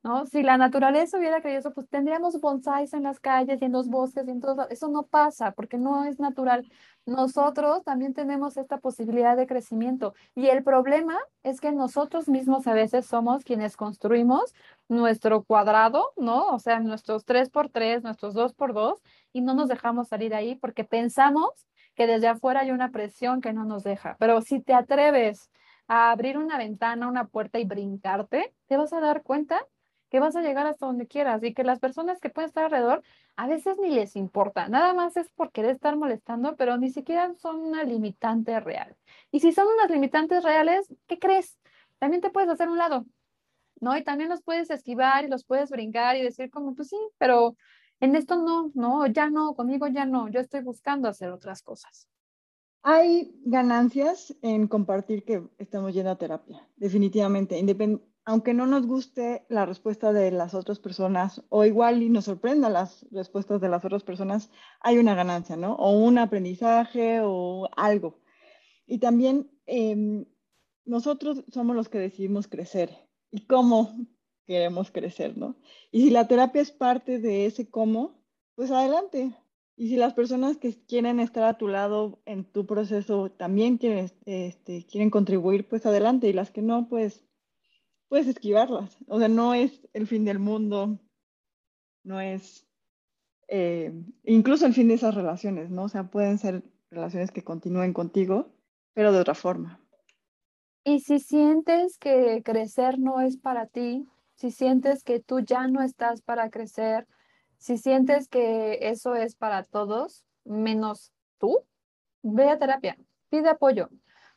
¿No? 0.05 0.27
Si 0.27 0.43
la 0.43 0.59
naturaleza 0.59 1.19
hubiera 1.19 1.41
creído 1.41 1.61
eso, 1.61 1.73
pues 1.73 1.89
tendríamos 1.89 2.39
bonsáis 2.41 2.93
en 2.93 3.03
las 3.05 3.21
calles 3.21 3.61
y 3.61 3.65
en 3.65 3.73
los 3.73 3.89
bosques 3.89 4.29
y 4.29 4.31
en 4.31 4.41
todo. 4.41 4.69
Eso 4.69 4.89
no 4.89 5.05
pasa 5.05 5.53
porque 5.53 5.79
no 5.79 6.05
es 6.05 6.21
natural. 6.21 6.71
Nosotros 7.07 7.83
también 7.85 8.13
tenemos 8.13 8.59
esta 8.59 8.79
posibilidad 8.79 9.35
de 9.35 9.47
crecimiento 9.47 10.15
y 10.35 10.49
el 10.49 10.63
problema 10.63 11.19
es 11.43 11.61
que 11.61 11.73
nosotros 11.73 12.29
mismos 12.29 12.67
a 12.67 12.75
veces 12.75 13.07
somos 13.07 13.45
quienes 13.45 13.77
construimos 13.79 14.55
nuestro 14.89 15.43
cuadrado, 15.43 16.13
¿no? 16.17 16.49
O 16.49 16.59
sea, 16.59 16.81
nuestros 16.81 17.25
3 17.25 17.49
por 17.49 17.71
3 17.71 18.03
nuestros 18.03 18.35
2 18.35 18.53
por 18.53 18.75
2 18.75 19.03
y 19.33 19.41
no 19.41 19.55
nos 19.55 19.69
dejamos 19.69 20.09
salir 20.09 20.35
ahí 20.35 20.55
porque 20.55 20.85
pensamos 20.85 21.51
que 21.95 22.07
desde 22.07 22.29
afuera 22.29 22.61
hay 22.61 22.73
una 22.73 22.91
presión 22.91 23.41
que 23.41 23.55
no 23.55 23.65
nos 23.65 23.85
deja. 23.85 24.17
Pero 24.19 24.43
si 24.43 24.61
te 24.61 24.75
atreves 24.75 25.51
a 25.87 26.11
abrir 26.11 26.37
una 26.37 26.59
ventana, 26.59 27.09
una 27.09 27.27
puerta 27.27 27.59
y 27.59 27.65
brincarte, 27.65 28.55
te 28.67 28.77
vas 28.77 28.93
a 28.93 29.01
dar 29.01 29.23
cuenta 29.23 29.67
que 30.15 30.21
vas 30.21 30.37
a 30.37 30.43
llegar 30.43 30.65
hasta 30.65 30.87
donde 30.87 31.09
quieras 31.09 31.43
y 31.43 31.55
que 31.55 31.65
las 31.65 31.81
personas 31.81 32.21
que 32.21 32.31
pueden 32.31 32.47
estar 32.47 32.67
alrededor 32.67 33.03
a 33.35 33.49
veces 33.49 33.79
ni 33.83 33.91
les 33.91 34.15
importa, 34.15 34.69
nada 34.69 34.95
más 34.95 35.17
es 35.17 35.29
por 35.31 35.51
querer 35.51 35.73
estar 35.73 35.97
molestando, 35.97 36.55
pero 36.55 36.79
ni 36.79 36.91
siquiera 36.91 37.35
son 37.35 37.57
una 37.57 37.83
limitante 37.83 38.61
real. 38.61 38.95
Y 39.33 39.41
si 39.41 39.51
son 39.51 39.67
unas 39.67 39.91
limitantes 39.91 40.45
reales, 40.45 40.87
¿qué 41.09 41.19
crees? 41.19 41.59
También 41.99 42.21
te 42.21 42.31
puedes 42.31 42.49
hacer 42.49 42.69
un 42.69 42.79
lado, 42.79 43.07
¿no? 43.81 43.97
Y 43.97 44.05
también 44.05 44.31
los 44.31 44.41
puedes 44.41 44.71
esquivar 44.71 45.25
y 45.25 45.29
los 45.29 45.45
puedes 45.45 45.69
brincar 45.71 46.15
y 46.15 46.23
decir 46.23 46.49
como, 46.49 46.77
pues 46.77 46.91
sí, 46.91 46.99
pero 47.19 47.57
en 47.99 48.15
esto 48.15 48.37
no, 48.37 48.71
no, 48.75 49.09
ya 49.09 49.31
no, 49.31 49.57
conmigo 49.57 49.89
ya 49.89 50.07
no, 50.07 50.29
yo 50.29 50.39
estoy 50.39 50.63
buscando 50.63 51.09
hacer 51.09 51.31
otras 51.31 51.61
cosas. 51.61 52.07
Hay 52.85 53.35
ganancias 53.45 54.33
en 54.43 54.69
compartir 54.69 55.25
que 55.25 55.43
estamos 55.59 55.93
yendo 55.93 56.13
a 56.13 56.19
terapia, 56.19 56.69
definitivamente, 56.77 57.59
independientemente 57.59 58.14
aunque 58.25 58.55
no 58.55 58.67
nos 58.67 58.87
guste 58.87 59.45
la 59.49 59.67
respuesta 59.67 60.13
de 60.13 60.31
las 60.31 60.55
otras 60.55 60.79
personas 60.79 61.43
o 61.51 61.65
igual 61.65 62.03
y 62.03 62.09
nos 62.09 62.25
sorprenda 62.25 62.71
las 62.71 63.07
respuestas 63.11 63.61
de 63.61 63.69
las 63.69 63.85
otras 63.85 64.03
personas, 64.03 64.51
hay 64.81 64.99
una 64.99 65.15
ganancia, 65.15 65.57
¿no? 65.57 65.75
O 65.75 65.91
un 65.91 66.19
aprendizaje 66.19 67.21
o 67.23 67.69
algo. 67.77 68.19
Y 68.87 68.99
también 68.99 69.51
em, 69.67 70.25
nosotros 70.87 71.45
somos 71.53 71.77
los 71.77 71.89
que 71.89 71.99
decidimos 71.99 72.49
crecer 72.49 72.97
y 73.31 73.47
cómo 73.47 73.95
queremos 74.47 74.91
crecer, 74.91 75.37
¿no? 75.37 75.57
Y 75.91 76.03
si 76.03 76.11
la 76.11 76.27
terapia 76.27 76.63
es 76.63 76.71
parte 76.71 77.19
de 77.19 77.47
ese 77.47 77.69
cómo, 77.69 78.23
pues 78.55 78.71
adelante. 78.71 79.35
Y 79.77 79.89
si 79.89 79.97
las 79.97 80.15
personas 80.15 80.57
que 80.57 80.73
quieren 80.87 81.21
estar 81.21 81.45
a 81.45 81.59
tu 81.59 81.69
lado 81.69 82.23
en 82.27 82.45
tu 82.45 82.65
proceso 82.65 83.31
también 83.31 83.77
quieren, 83.77 84.11
este, 84.25 84.87
quieren 84.87 85.11
contribuir, 85.11 85.69
pues 85.69 85.85
adelante. 85.85 86.29
Y 86.29 86.33
las 86.33 86.51
que 86.51 86.63
no, 86.63 86.89
pues 86.89 87.25
puedes 88.09 88.27
esquivarlas. 88.27 88.97
O 89.07 89.19
sea, 89.19 89.29
no 89.29 89.55
es 89.55 89.81
el 89.93 90.07
fin 90.07 90.25
del 90.25 90.39
mundo, 90.39 90.99
no 92.03 92.21
es 92.21 92.67
eh, 93.49 93.93
incluso 94.25 94.67
el 94.67 94.75
fin 94.75 94.89
de 94.89 94.95
esas 94.95 95.15
relaciones, 95.15 95.71
¿no? 95.71 95.85
O 95.85 95.89
sea, 95.89 96.05
pueden 96.05 96.39
ser 96.39 96.63
relaciones 96.91 97.31
que 97.31 97.45
continúen 97.45 97.93
contigo, 97.93 98.53
pero 98.93 99.13
de 99.13 99.21
otra 99.21 99.35
forma. 99.35 99.81
Y 100.85 101.01
si 101.01 101.19
sientes 101.19 101.99
que 101.99 102.43
crecer 102.45 102.99
no 102.99 103.21
es 103.21 103.37
para 103.37 103.67
ti, 103.67 104.07
si 104.35 104.51
sientes 104.51 105.03
que 105.03 105.21
tú 105.21 105.41
ya 105.41 105.67
no 105.67 105.83
estás 105.83 106.21
para 106.21 106.51
crecer, 106.51 107.07
si 107.59 107.79
sientes 107.79 108.29
que 108.29 108.79
eso 108.83 109.15
es 109.15 109.35
para 109.35 109.63
todos, 109.63 110.25
menos 110.45 111.13
tú, 111.39 111.65
ve 112.23 112.51
a 112.51 112.59
terapia, 112.59 112.99
pide 113.31 113.49
apoyo 113.49 113.89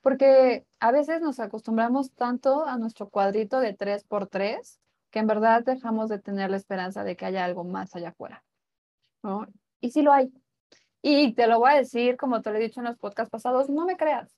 porque 0.07 0.65
a 0.79 0.93
veces 0.93 1.19
nos 1.19 1.37
acostumbramos 1.41 2.13
tanto 2.13 2.65
a 2.65 2.77
nuestro 2.77 3.09
cuadrito 3.09 3.59
de 3.59 3.73
3 3.73 4.05
por 4.05 4.27
3 4.27 4.79
que 5.09 5.19
en 5.19 5.27
verdad 5.27 5.65
dejamos 5.65 6.07
de 6.07 6.17
tener 6.17 6.49
la 6.49 6.55
esperanza 6.55 7.03
de 7.03 7.17
que 7.17 7.25
haya 7.25 7.43
algo 7.43 7.65
más 7.65 7.93
allá 7.93 8.09
afuera. 8.11 8.41
¿no? 9.21 9.47
Y 9.81 9.91
sí 9.91 10.03
lo 10.03 10.13
hay. 10.13 10.31
Y 11.01 11.33
te 11.33 11.45
lo 11.47 11.59
voy 11.59 11.71
a 11.71 11.75
decir, 11.75 12.15
como 12.15 12.41
te 12.41 12.51
lo 12.51 12.55
he 12.55 12.61
dicho 12.61 12.79
en 12.79 12.85
los 12.85 12.97
podcasts 12.97 13.29
pasados, 13.29 13.69
no 13.69 13.85
me 13.85 13.97
creas, 13.97 14.33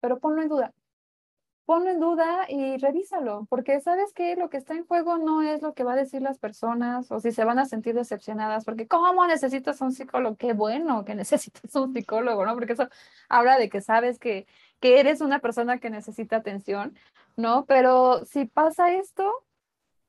pero 0.00 0.18
ponlo 0.18 0.42
en 0.42 0.48
duda. 0.48 0.74
Ponlo 1.66 1.90
en 1.90 2.00
duda 2.00 2.46
y 2.48 2.78
revísalo, 2.78 3.46
porque 3.48 3.80
sabes 3.80 4.12
que 4.12 4.34
lo 4.34 4.50
que 4.50 4.56
está 4.56 4.74
en 4.74 4.84
juego 4.84 5.18
no 5.18 5.42
es 5.42 5.62
lo 5.62 5.72
que 5.72 5.84
va 5.84 5.92
a 5.92 5.96
decir 5.96 6.20
las 6.20 6.40
personas 6.40 7.12
o 7.12 7.20
si 7.20 7.30
se 7.30 7.44
van 7.44 7.60
a 7.60 7.64
sentir 7.66 7.94
decepcionadas, 7.94 8.64
porque 8.64 8.88
¿cómo 8.88 9.24
necesitas 9.28 9.80
un 9.82 9.92
psicólogo? 9.92 10.36
Qué 10.36 10.52
bueno 10.52 11.04
que 11.04 11.14
necesitas 11.14 11.72
un 11.76 11.94
psicólogo, 11.94 12.44
¿no? 12.44 12.54
Porque 12.54 12.72
eso 12.72 12.88
habla 13.28 13.56
de 13.56 13.68
que 13.68 13.80
sabes 13.80 14.18
que 14.18 14.48
que 14.82 14.98
eres 14.98 15.20
una 15.20 15.38
persona 15.38 15.78
que 15.78 15.90
necesita 15.90 16.36
atención, 16.36 16.98
¿no? 17.36 17.66
Pero 17.66 18.24
si 18.26 18.46
pasa 18.46 18.92
esto, 18.92 19.32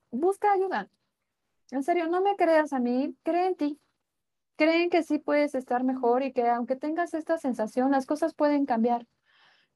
busca 0.10 0.52
ayuda. 0.52 0.90
En 1.70 1.84
serio, 1.84 2.08
no 2.08 2.22
me 2.22 2.36
creas 2.36 2.74
a 2.74 2.80
mí, 2.80 3.16
cree 3.22 3.48
en 3.48 3.56
ti. 3.56 3.80
Creen 4.56 4.90
que 4.90 5.04
sí 5.04 5.20
puedes 5.20 5.54
estar 5.54 5.84
mejor 5.84 6.24
y 6.24 6.34
que 6.34 6.50
aunque 6.50 6.76
tengas 6.76 7.14
esta 7.14 7.38
sensación, 7.38 7.92
las 7.92 8.08
cosas 8.08 8.34
pueden 8.34 8.66
cambiar. 8.66 9.06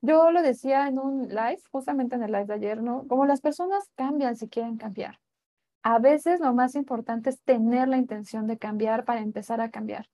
Yo 0.01 0.31
lo 0.31 0.41
decía 0.41 0.87
en 0.87 0.97
un 0.97 1.27
live, 1.29 1.61
justamente 1.71 2.15
en 2.15 2.23
el 2.23 2.31
live 2.31 2.45
de 2.45 2.53
ayer, 2.55 2.81
¿no? 2.81 3.07
Como 3.07 3.27
las 3.27 3.41
personas 3.41 3.89
cambian 3.95 4.35
si 4.35 4.49
quieren 4.49 4.77
cambiar. 4.77 5.19
A 5.83 5.99
veces 5.99 6.39
lo 6.39 6.55
más 6.55 6.73
importante 6.73 7.29
es 7.29 7.39
tener 7.41 7.87
la 7.87 7.97
intención 7.97 8.47
de 8.47 8.57
cambiar 8.57 9.05
para 9.05 9.21
empezar 9.21 9.61
a 9.61 9.69
cambiar. 9.69 10.09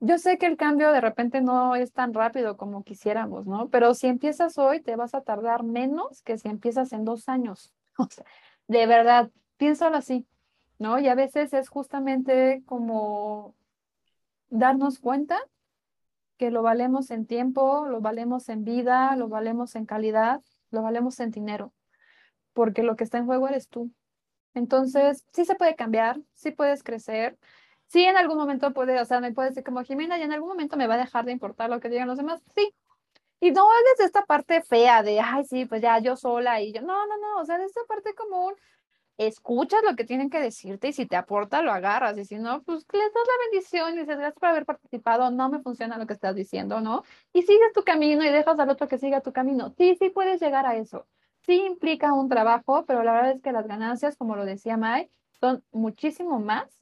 Yo 0.00 0.18
sé 0.18 0.38
que 0.38 0.46
el 0.46 0.56
cambio 0.56 0.92
de 0.92 1.00
repente 1.00 1.40
no 1.40 1.74
es 1.74 1.92
tan 1.92 2.14
rápido 2.14 2.56
como 2.56 2.84
quisiéramos, 2.84 3.46
¿no? 3.46 3.68
Pero 3.68 3.94
si 3.94 4.06
empiezas 4.06 4.56
hoy, 4.56 4.80
te 4.80 4.94
vas 4.94 5.14
a 5.14 5.22
tardar 5.22 5.64
menos 5.64 6.22
que 6.22 6.38
si 6.38 6.48
empiezas 6.48 6.92
en 6.92 7.04
dos 7.04 7.28
años. 7.28 7.72
De 8.68 8.86
verdad, 8.86 9.30
piénsalo 9.56 9.96
así, 9.96 10.26
¿no? 10.78 10.98
Y 11.00 11.08
a 11.08 11.14
veces 11.14 11.52
es 11.52 11.68
justamente 11.68 12.62
como 12.66 13.56
darnos 14.50 15.00
cuenta 15.00 15.38
que 16.36 16.50
lo 16.50 16.62
valemos 16.62 17.10
en 17.10 17.26
tiempo, 17.26 17.86
lo 17.88 18.00
valemos 18.00 18.48
en 18.48 18.64
vida, 18.64 19.16
lo 19.16 19.28
valemos 19.28 19.74
en 19.74 19.84
calidad, 19.84 20.40
lo 20.70 20.82
valemos 20.82 21.18
en 21.18 21.32
dinero, 21.32 21.72
porque 22.52 22.84
lo 22.84 22.94
que 22.94 23.04
está 23.04 23.18
en 23.18 23.26
juego 23.26 23.48
eres 23.48 23.68
tú. 23.68 23.90
Entonces, 24.54 25.24
sí 25.32 25.44
se 25.44 25.56
puede 25.56 25.74
cambiar, 25.74 26.20
sí 26.34 26.52
puedes 26.52 26.84
crecer, 26.84 27.36
Sí, 27.88 28.04
en 28.04 28.16
algún 28.18 28.36
momento 28.38 28.72
puede, 28.72 29.00
o 29.00 29.04
sea, 29.06 29.20
me 29.20 29.32
puede 29.32 29.48
decir 29.50 29.64
como 29.64 29.82
Jimena, 29.82 30.18
y 30.18 30.22
en 30.22 30.32
algún 30.32 30.50
momento 30.50 30.76
me 30.76 30.86
va 30.86 30.94
a 30.94 30.98
dejar 30.98 31.24
de 31.24 31.32
importar 31.32 31.70
lo 31.70 31.80
que 31.80 31.88
digan 31.88 32.06
los 32.08 32.18
demás. 32.18 32.42
Sí, 32.54 32.74
Y 33.40 33.52
no 33.52 33.68
es 33.72 33.84
desde 33.92 34.06
esta 34.06 34.24
parte 34.26 34.62
fea 34.62 35.02
de, 35.02 35.20
ay, 35.20 35.44
sí, 35.44 35.66
pues 35.66 35.82
ya 35.82 35.98
yo 36.00 36.16
sola 36.16 36.60
y 36.62 36.72
yo, 36.72 36.82
no, 36.82 37.06
no, 37.06 37.18
no, 37.18 37.40
o 37.42 37.44
sea, 37.46 37.58
de 37.58 37.66
esta 37.66 37.82
parte 37.88 38.14
común, 38.14 38.54
escuchas 39.18 39.82
lo 39.84 39.96
que 39.96 40.04
tienen 40.04 40.30
que 40.30 40.40
decirte 40.40 40.88
y 40.88 40.92
si 40.94 41.06
te 41.06 41.16
aporta, 41.16 41.62
lo 41.62 41.72
agarras. 41.72 42.18
Y 42.18 42.24
si 42.26 42.38
no, 42.38 42.62
pues 42.64 42.86
les 42.92 43.14
das 43.14 43.24
la 43.26 43.50
bendición 43.50 43.94
y 43.94 43.98
dices, 44.00 44.16
gracias 44.18 44.34
por 44.40 44.48
haber 44.50 44.66
participado, 44.66 45.30
no 45.30 45.50
me 45.50 45.60
funciona 45.60 45.98
lo 45.98 46.06
que 46.06 46.14
estás 46.14 46.34
diciendo, 46.36 46.80
¿no? 46.80 47.04
Y 47.32 47.42
sigues 47.42 47.72
tu 47.74 47.84
camino 47.84 48.24
y 48.24 48.30
dejas 48.30 48.58
al 48.60 48.70
otro 48.70 48.88
que 48.88 48.98
siga 48.98 49.20
tu 49.22 49.32
camino. 49.32 49.70
Sí, 49.78 49.96
sí 50.00 50.10
puedes 50.10 50.40
llegar 50.40 50.66
a 50.66 50.76
eso. 50.76 51.06
Sí 51.42 51.54
implica 51.66 52.12
un 52.12 52.28
trabajo, 52.28 52.84
pero 52.86 53.02
la 53.04 53.12
verdad 53.12 53.32
es 53.32 53.42
que 53.42 53.52
las 53.52 53.66
ganancias, 53.66 54.16
como 54.16 54.36
lo 54.36 54.44
decía 54.44 54.76
Mai, 54.76 55.10
son 55.40 55.64
muchísimo 55.72 56.40
más 56.40 56.77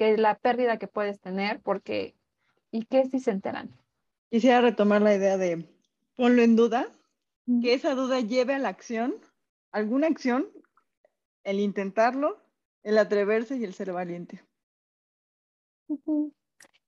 que 0.00 0.16
la 0.16 0.38
pérdida 0.38 0.78
que 0.78 0.86
puedes 0.86 1.20
tener, 1.20 1.60
porque, 1.60 2.16
¿y 2.70 2.86
qué 2.86 3.04
si 3.04 3.20
se 3.20 3.32
enteran? 3.32 3.68
Quisiera 4.30 4.62
retomar 4.62 5.02
la 5.02 5.14
idea 5.14 5.36
de 5.36 5.68
ponlo 6.16 6.40
en 6.40 6.56
duda, 6.56 6.88
que 7.60 7.74
esa 7.74 7.94
duda 7.94 8.20
lleve 8.20 8.54
a 8.54 8.58
la 8.58 8.70
acción, 8.70 9.14
alguna 9.72 10.06
acción 10.06 10.48
el 11.44 11.60
intentarlo, 11.60 12.38
el 12.82 12.96
atreverse 12.96 13.58
y 13.58 13.64
el 13.64 13.74
ser 13.74 13.92
valiente. 13.92 14.42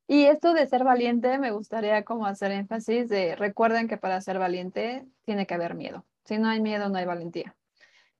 Y 0.08 0.24
esto 0.24 0.54
de 0.54 0.66
ser 0.66 0.82
valiente, 0.82 1.36
me 1.36 1.50
gustaría 1.50 2.04
como 2.04 2.24
hacer 2.24 2.50
énfasis 2.50 3.10
de, 3.10 3.36
recuerden 3.36 3.88
que 3.88 3.98
para 3.98 4.22
ser 4.22 4.38
valiente 4.38 5.06
tiene 5.26 5.46
que 5.46 5.52
haber 5.52 5.74
miedo. 5.74 6.06
Si 6.24 6.38
no 6.38 6.48
hay 6.48 6.62
miedo, 6.62 6.88
no 6.88 6.96
hay 6.96 7.04
valentía. 7.04 7.54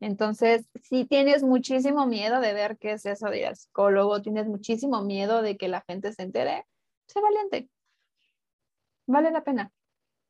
Entonces, 0.03 0.67
si 0.83 1.05
tienes 1.05 1.45
muchísimo 1.45 2.07
miedo 2.07 2.41
de 2.41 2.53
ver 2.53 2.77
qué 2.79 2.93
es 2.93 3.07
eso 3.07 3.29
de 3.29 3.39
ir 3.39 3.47
al 3.47 3.57
psicólogo, 3.57 4.21
tienes 4.21 4.49
muchísimo 4.49 5.03
miedo 5.03 5.43
de 5.43 5.57
que 5.57 5.69
la 5.69 5.83
gente 5.83 6.13
se 6.13 6.23
entere, 6.23 6.67
sé 7.07 7.21
valiente. 7.21 7.71
Vale 9.07 9.31
la 9.31 9.45
pena. 9.45 9.71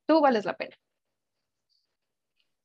Tú 0.06 0.20
vales 0.20 0.44
la 0.44 0.58
pena. 0.58 0.76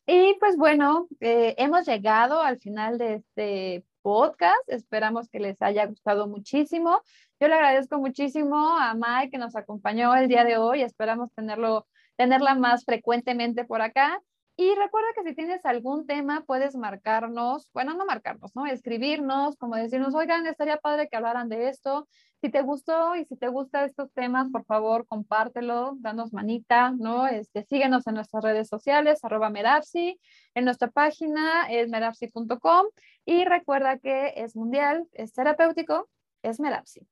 Y 0.05 0.35
pues 0.39 0.57
bueno, 0.57 1.07
eh, 1.21 1.55
hemos 1.57 1.85
llegado 1.87 2.41
al 2.41 2.59
final 2.59 2.97
de 2.97 3.15
este 3.15 3.85
podcast. 4.01 4.67
Esperamos 4.67 5.29
que 5.29 5.39
les 5.39 5.61
haya 5.61 5.85
gustado 5.85 6.27
muchísimo. 6.27 7.01
Yo 7.39 7.47
le 7.47 7.53
agradezco 7.53 7.99
muchísimo 7.99 8.77
a 8.77 8.93
Mike 8.95 9.31
que 9.31 9.37
nos 9.37 9.55
acompañó 9.55 10.13
el 10.13 10.27
día 10.27 10.43
de 10.43 10.57
hoy. 10.57 10.81
Esperamos 10.81 11.31
tenerlo, 11.33 11.87
tenerla 12.17 12.53
más 12.55 12.83
frecuentemente 12.83 13.63
por 13.63 13.81
acá. 13.81 14.21
Y 14.59 14.73
recuerda 14.73 15.09
que 15.13 15.21
si 15.23 15.35
tienes 15.35 15.63
algún 15.67 16.07
tema, 16.07 16.43
puedes 16.47 16.75
marcarnos, 16.75 17.69
bueno, 17.73 17.93
no 17.93 18.07
marcarnos, 18.07 18.55
¿no? 18.55 18.65
Escribirnos, 18.65 19.55
como 19.55 19.75
decirnos, 19.75 20.15
oigan, 20.15 20.47
estaría 20.47 20.77
padre 20.77 21.07
que 21.07 21.15
hablaran 21.15 21.47
de 21.47 21.69
esto. 21.69 22.07
Si 22.41 22.49
te 22.49 22.63
gustó 22.63 23.15
y 23.15 23.25
si 23.25 23.37
te 23.37 23.49
gustan 23.49 23.85
estos 23.85 24.11
temas, 24.13 24.49
por 24.49 24.65
favor, 24.65 25.05
compártelo, 25.05 25.93
danos 25.99 26.33
manita, 26.33 26.89
¿no? 26.89 27.27
Este, 27.27 27.65
síguenos 27.65 28.07
en 28.07 28.15
nuestras 28.15 28.43
redes 28.43 28.67
sociales, 28.67 29.23
arroba 29.23 29.51
Merapsi, 29.51 30.19
en 30.55 30.65
nuestra 30.65 30.87
página 30.87 31.67
es 31.69 31.87
merapsi.com 31.89 32.87
y 33.25 33.45
recuerda 33.45 33.99
que 33.99 34.33
es 34.37 34.55
mundial, 34.55 35.07
es 35.13 35.33
terapéutico, 35.33 36.09
es 36.41 36.59
Merapsi. 36.59 37.07